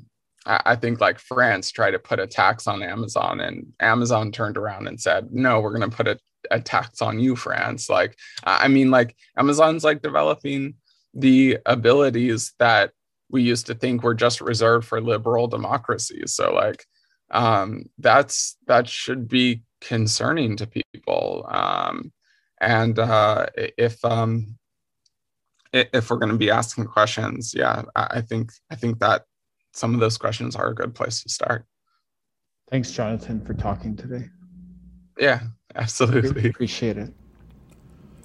I, 0.45 0.75
think 0.75 0.99
like 0.99 1.19
France 1.19 1.69
tried 1.69 1.91
to 1.91 1.99
put 1.99 2.19
a 2.19 2.25
tax 2.25 2.67
on 2.67 2.81
Amazon 2.81 3.41
and 3.41 3.73
Amazon 3.79 4.31
turned 4.31 4.57
around 4.57 4.87
and 4.87 4.99
said, 4.99 5.27
no, 5.31 5.59
we're 5.59 5.77
going 5.77 5.89
to 5.89 5.95
put 5.95 6.07
a, 6.07 6.17
a 6.49 6.59
tax 6.59 7.01
on 7.01 7.19
you, 7.19 7.35
France. 7.35 7.89
Like, 7.89 8.17
I 8.43 8.67
mean, 8.67 8.89
like 8.89 9.15
Amazon's 9.37 9.83
like 9.83 10.01
developing 10.01 10.75
the 11.13 11.57
abilities 11.65 12.53
that 12.59 12.91
we 13.29 13.41
used 13.41 13.67
to 13.67 13.75
think 13.75 14.03
were 14.03 14.13
just 14.13 14.41
reserved 14.41 14.87
for 14.87 15.01
liberal 15.01 15.47
democracies. 15.47 16.33
So 16.33 16.53
like, 16.53 16.85
um, 17.31 17.85
that's 17.97 18.57
that 18.67 18.87
should 18.89 19.27
be 19.27 19.63
concerning 19.79 20.57
to 20.57 20.67
people. 20.67 21.45
Um, 21.49 22.11
and 22.59 22.99
uh, 22.99 23.47
if 23.55 24.03
um, 24.03 24.57
if 25.73 26.09
we're 26.09 26.17
going 26.17 26.31
to 26.31 26.37
be 26.37 26.51
asking 26.51 26.85
questions, 26.85 27.53
yeah, 27.55 27.83
I 27.95 28.21
think 28.21 28.51
I 28.69 28.75
think 28.75 28.99
that 28.99 29.23
some 29.73 29.93
of 29.93 29.99
those 29.99 30.17
questions 30.17 30.55
are 30.55 30.67
a 30.67 30.75
good 30.75 30.93
place 30.93 31.23
to 31.23 31.29
start. 31.29 31.65
Thanks, 32.69 32.91
Jonathan, 32.91 33.43
for 33.45 33.53
talking 33.53 33.95
today. 33.95 34.29
Yeah, 35.17 35.41
absolutely. 35.75 36.49
Appreciate 36.49 36.97
it. 36.97 37.13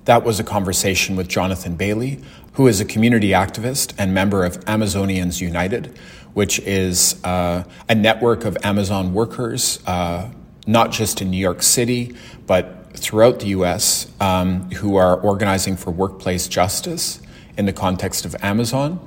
That 0.04 0.22
was 0.22 0.38
a 0.38 0.44
conversation 0.44 1.16
with 1.16 1.26
Jonathan 1.26 1.74
Bailey, 1.74 2.22
who 2.56 2.66
is 2.66 2.80
a 2.80 2.84
community 2.84 3.30
activist 3.30 3.94
and 3.98 4.12
member 4.12 4.44
of 4.44 4.58
Amazonians 4.64 5.40
United, 5.40 5.96
which 6.32 6.58
is 6.60 7.22
uh, 7.22 7.62
a 7.88 7.94
network 7.94 8.44
of 8.44 8.56
Amazon 8.64 9.12
workers 9.12 9.78
uh, 9.86 10.30
not 10.66 10.90
just 10.90 11.22
in 11.22 11.30
New 11.30 11.38
York 11.38 11.62
City, 11.62 12.14
but 12.46 12.92
throughout 12.94 13.40
the 13.40 13.48
US, 13.48 14.10
um, 14.20 14.70
who 14.72 14.96
are 14.96 15.20
organizing 15.20 15.76
for 15.76 15.90
workplace 15.90 16.48
justice 16.48 17.20
in 17.56 17.66
the 17.66 17.72
context 17.72 18.24
of 18.24 18.34
Amazon 18.42 19.06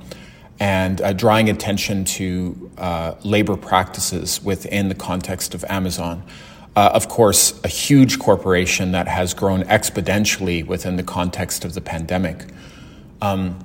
and 0.60 1.00
uh, 1.00 1.12
drawing 1.12 1.48
attention 1.50 2.04
to 2.04 2.70
uh, 2.78 3.14
labor 3.24 3.56
practices 3.56 4.42
within 4.42 4.88
the 4.88 4.94
context 4.94 5.54
of 5.54 5.64
Amazon. 5.68 6.22
Uh, 6.76 6.90
of 6.94 7.08
course, 7.08 7.58
a 7.64 7.68
huge 7.68 8.18
corporation 8.18 8.92
that 8.92 9.08
has 9.08 9.34
grown 9.34 9.62
exponentially 9.64 10.64
within 10.64 10.96
the 10.96 11.02
context 11.02 11.64
of 11.64 11.74
the 11.74 11.80
pandemic. 11.80 12.46
Um, 13.22 13.58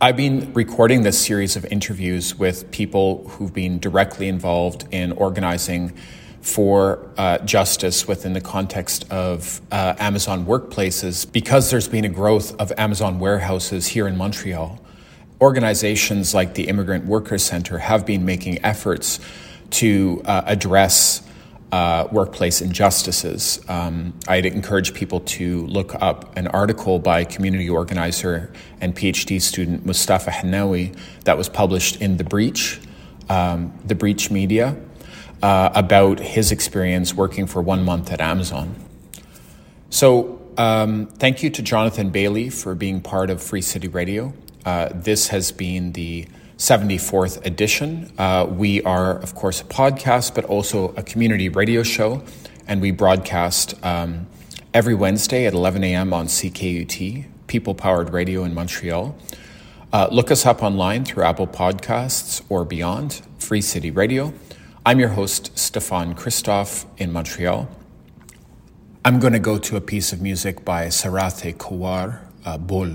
I've 0.00 0.16
been 0.16 0.52
recording 0.54 1.02
this 1.02 1.24
series 1.24 1.54
of 1.54 1.64
interviews 1.66 2.34
with 2.34 2.68
people 2.72 3.28
who've 3.28 3.54
been 3.54 3.78
directly 3.78 4.26
involved 4.26 4.86
in 4.90 5.12
organizing 5.12 5.92
for 6.40 7.08
uh, 7.16 7.38
justice 7.38 8.08
within 8.08 8.32
the 8.32 8.40
context 8.40 9.08
of 9.08 9.60
uh, 9.70 9.94
Amazon 10.00 10.44
workplaces 10.46 11.30
because 11.30 11.70
there's 11.70 11.86
been 11.86 12.04
a 12.04 12.08
growth 12.08 12.60
of 12.60 12.72
Amazon 12.76 13.20
warehouses 13.20 13.86
here 13.86 14.08
in 14.08 14.16
Montreal. 14.16 14.80
Organizations 15.40 16.34
like 16.34 16.54
the 16.54 16.66
Immigrant 16.66 17.04
Workers 17.04 17.44
Center 17.44 17.78
have 17.78 18.04
been 18.04 18.24
making 18.24 18.64
efforts 18.64 19.20
to 19.70 20.20
uh, 20.24 20.42
address 20.44 21.22
uh, 21.72 22.06
workplace 22.12 22.60
injustices. 22.60 23.58
Um, 23.66 24.12
I'd 24.28 24.44
encourage 24.44 24.92
people 24.92 25.20
to 25.20 25.66
look 25.66 25.94
up 26.00 26.36
an 26.36 26.46
article 26.48 26.98
by 26.98 27.24
community 27.24 27.68
organizer 27.68 28.52
and 28.80 28.94
PhD 28.94 29.40
student 29.40 29.86
Mostafa 29.86 30.30
Henaway 30.30 30.94
that 31.24 31.38
was 31.38 31.48
published 31.48 32.00
in 32.00 32.18
The 32.18 32.24
Breach, 32.24 32.78
um, 33.30 33.72
The 33.86 33.94
Breach 33.94 34.30
Media 34.30 34.76
uh, 35.42 35.70
about 35.74 36.20
his 36.20 36.52
experience 36.52 37.14
working 37.14 37.46
for 37.46 37.62
one 37.62 37.84
month 37.84 38.12
at 38.12 38.20
Amazon. 38.20 38.76
So, 39.88 40.40
um, 40.58 41.06
thank 41.06 41.42
you 41.42 41.48
to 41.48 41.62
Jonathan 41.62 42.10
Bailey 42.10 42.50
for 42.50 42.74
being 42.74 43.00
part 43.00 43.30
of 43.30 43.42
Free 43.42 43.62
City 43.62 43.88
Radio. 43.88 44.34
Uh, 44.66 44.90
this 44.92 45.28
has 45.28 45.50
been 45.50 45.92
the 45.92 46.28
74th 46.58 47.44
edition. 47.44 48.12
Uh, 48.18 48.46
we 48.48 48.82
are, 48.82 49.18
of 49.18 49.34
course, 49.34 49.60
a 49.60 49.64
podcast, 49.64 50.34
but 50.34 50.44
also 50.44 50.94
a 50.94 51.02
community 51.02 51.48
radio 51.48 51.82
show, 51.82 52.22
and 52.66 52.80
we 52.80 52.90
broadcast 52.90 53.74
um, 53.84 54.26
every 54.72 54.94
Wednesday 54.94 55.46
at 55.46 55.54
11 55.54 55.82
a.m. 55.84 56.12
on 56.12 56.26
CKUT, 56.26 57.26
People 57.46 57.74
Powered 57.74 58.12
Radio 58.12 58.44
in 58.44 58.54
Montreal. 58.54 59.16
Uh, 59.92 60.08
look 60.10 60.30
us 60.30 60.46
up 60.46 60.62
online 60.62 61.04
through 61.04 61.24
Apple 61.24 61.46
Podcasts 61.46 62.42
or 62.48 62.64
beyond, 62.64 63.22
Free 63.38 63.60
City 63.60 63.90
Radio. 63.90 64.32
I'm 64.86 64.98
your 64.98 65.10
host, 65.10 65.56
Stefan 65.58 66.14
Christoff 66.14 66.86
in 66.96 67.12
Montreal. 67.12 67.68
I'm 69.04 69.18
going 69.18 69.32
to 69.32 69.38
go 69.38 69.58
to 69.58 69.76
a 69.76 69.80
piece 69.80 70.12
of 70.12 70.22
music 70.22 70.64
by 70.64 70.86
Sarathy 70.86 71.54
Korwar, 71.54 72.20
uh, 72.44 72.56
Bol, 72.56 72.90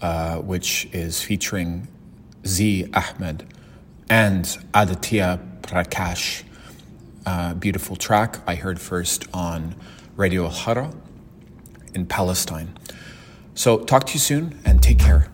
uh, 0.00 0.36
which 0.36 0.88
is 0.92 1.22
featuring 1.22 1.88
Zia 2.48 2.88
Ahmed 2.94 3.44
and 4.08 4.56
Aditya 4.72 5.38
Prakash. 5.62 6.44
Uh, 7.26 7.52
beautiful 7.54 7.94
track 7.94 8.38
I 8.46 8.54
heard 8.54 8.80
first 8.80 9.26
on 9.34 9.74
Radio 10.16 10.48
Alhara 10.48 10.94
in 11.94 12.06
Palestine. 12.06 12.76
So, 13.54 13.78
talk 13.78 14.06
to 14.06 14.14
you 14.14 14.18
soon 14.20 14.58
and 14.64 14.82
take 14.82 14.98
care. 14.98 15.28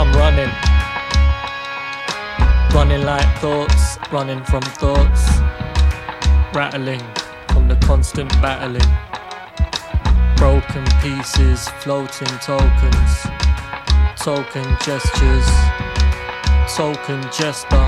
I'm 0.00 0.12
running, 0.12 0.50
Running 2.74 3.02
like 3.02 3.26
thoughts, 3.38 3.87
running 4.10 4.42
from 4.44 4.62
thoughts, 4.62 5.28
rattling 6.54 7.02
from 7.48 7.68
the 7.68 7.76
constant 7.84 8.30
battling. 8.40 8.80
Broken 10.36 10.84
pieces, 11.02 11.68
floating 11.80 12.28
tokens, 12.38 13.26
token 14.16 14.64
gestures, 14.84 15.48
token 16.74 17.20
jester. 17.30 17.84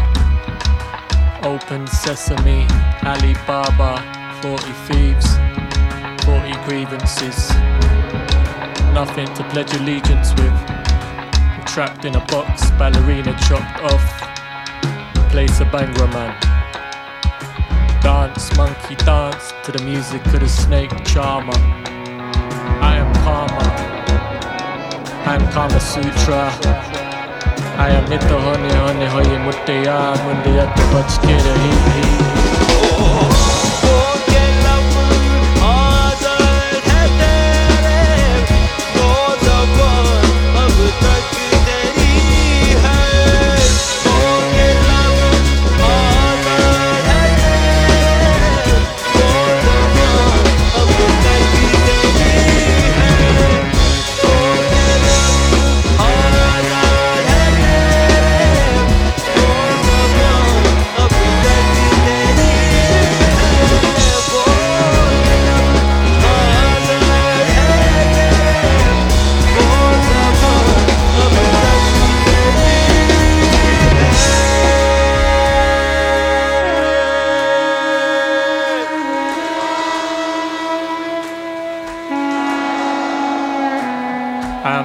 Open 1.43 1.87
sesame, 1.87 2.67
Alibaba, 3.03 4.03
40 4.43 4.73
thieves, 4.87 5.37
40 6.27 6.53
grievances. 6.69 7.49
Nothing 8.93 9.27
to 9.35 9.45
pledge 9.51 9.73
allegiance 9.75 10.35
with. 10.35 10.53
Trapped 11.67 12.05
in 12.05 12.15
a 12.17 12.25
box, 12.27 12.71
ballerina 12.73 13.35
chopped 13.49 13.81
off. 13.85 14.20
Place 15.41 15.61
a 15.61 15.65
bangra 15.65 16.07
man. 16.13 16.37
Dance, 18.03 18.55
monkey 18.59 18.95
dance 18.95 19.55
to 19.65 19.73
the 19.73 19.83
music 19.85 20.23
of 20.27 20.41
the 20.41 20.47
snake 20.47 20.93
charmer. 21.07 21.57
I 22.83 22.99
am 23.01 23.11
karma. 23.25 23.67
I 25.25 25.37
am 25.37 25.51
Kama 25.51 25.81
Sutra. 25.81 26.53
I 27.79 27.89
am 27.89 28.05
Nitto 28.11 28.39
Honey 28.39 28.75
Honey 28.85 29.07
Hoye 29.07 29.39
Muttaya 29.47 30.15
Mundayat 30.25 30.75
Bachkira 30.93 31.55
Hi 31.63 31.73
Hi. 31.89 32.20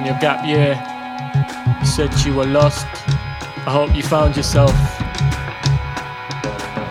Your 0.06 0.18
gap 0.20 0.46
year. 0.46 0.74
You 1.80 1.86
said 1.86 2.14
you 2.24 2.34
were 2.34 2.46
lost. 2.46 2.86
I 3.66 3.72
hope 3.72 3.94
you 3.96 4.02
found 4.02 4.36
yourself. 4.36 4.70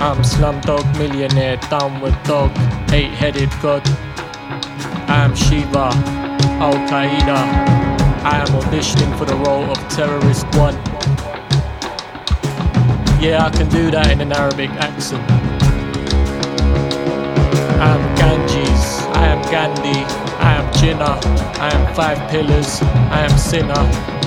I'm 0.01 0.17
Slumdog 0.21 0.85
Millionaire, 0.97 1.55
downward 1.69 2.17
dog, 2.23 2.51
eight 2.91 3.11
headed 3.11 3.49
god. 3.61 3.83
I 5.07 5.23
am 5.23 5.33
Shiva, 5.33 5.91
Al 6.59 6.75
Qaeda. 6.89 7.39
I 8.23 8.39
am 8.41 8.47
auditioning 8.59 9.17
for 9.17 9.23
the 9.25 9.35
role 9.35 9.63
of 9.63 9.77
Terrorist 9.87 10.45
One. 10.57 10.75
Yeah, 13.21 13.45
I 13.45 13.49
can 13.49 13.69
do 13.69 13.91
that 13.91 14.11
in 14.11 14.19
an 14.19 14.33
Arabic 14.33 14.71
accent. 14.71 15.23
I 17.79 17.95
am 17.95 18.15
Ganges, 18.17 18.99
I 19.15 19.27
am 19.27 19.41
Gandhi, 19.49 20.24
Jinnah, 20.77 21.17
I 21.59 21.73
am 21.73 21.95
Five 21.95 22.19
Pillars, 22.29 22.81
I 23.11 23.21
am 23.21 23.37
Sinner, 23.37 23.73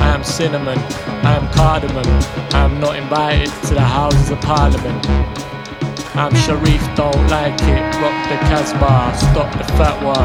I 0.01 0.09
am 0.15 0.25
Cinnamon, 0.25 0.79
I 1.25 1.37
am 1.37 1.47
Cardamom, 1.53 2.07
I 2.55 2.65
am 2.65 2.81
not 2.81 2.97
invited 2.97 3.53
to 3.69 3.75
the 3.75 3.81
Houses 3.81 4.31
of 4.31 4.41
Parliament. 4.41 5.07
I'm 6.17 6.35
Sharif, 6.35 6.83
don't 6.97 7.29
like 7.29 7.61
it, 7.63 7.83
rock 8.03 8.19
the 8.31 8.39
Casbah, 8.49 9.15
stop 9.17 9.53
the 9.59 9.65
fatwa. 9.75 10.17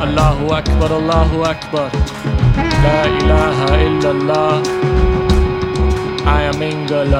Allahu 0.00 0.50
Akbar, 0.50 0.92
Allahu 0.92 1.42
Akbar, 1.44 1.90
La 2.84 3.04
ilaha 3.20 3.70
illallah. 3.86 4.64
I 6.26 6.42
am 6.42 6.62
England. 6.62 7.14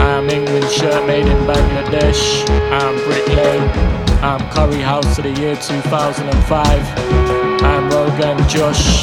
I 0.00 0.18
am 0.18 0.30
England 0.30 0.70
shirt 0.70 1.06
made 1.06 1.26
in 1.26 1.38
Bangladesh. 1.46 2.48
I 2.70 2.78
am 2.88 2.96
Brick 3.04 3.28
Lane. 3.28 3.91
I'm 4.24 4.38
Curry 4.50 4.80
House 4.80 5.18
of 5.18 5.24
the 5.24 5.32
year 5.32 5.56
2005. 5.56 7.64
I'm 7.64 7.90
Rogan 7.90 8.38
Josh. 8.48 9.02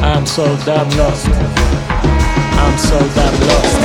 I'm 0.00 0.24
so 0.24 0.44
damn 0.64 0.88
lost. 0.96 1.26
I'm 1.26 2.78
so 2.78 3.00
damn 3.16 3.48
lost. 3.48 3.76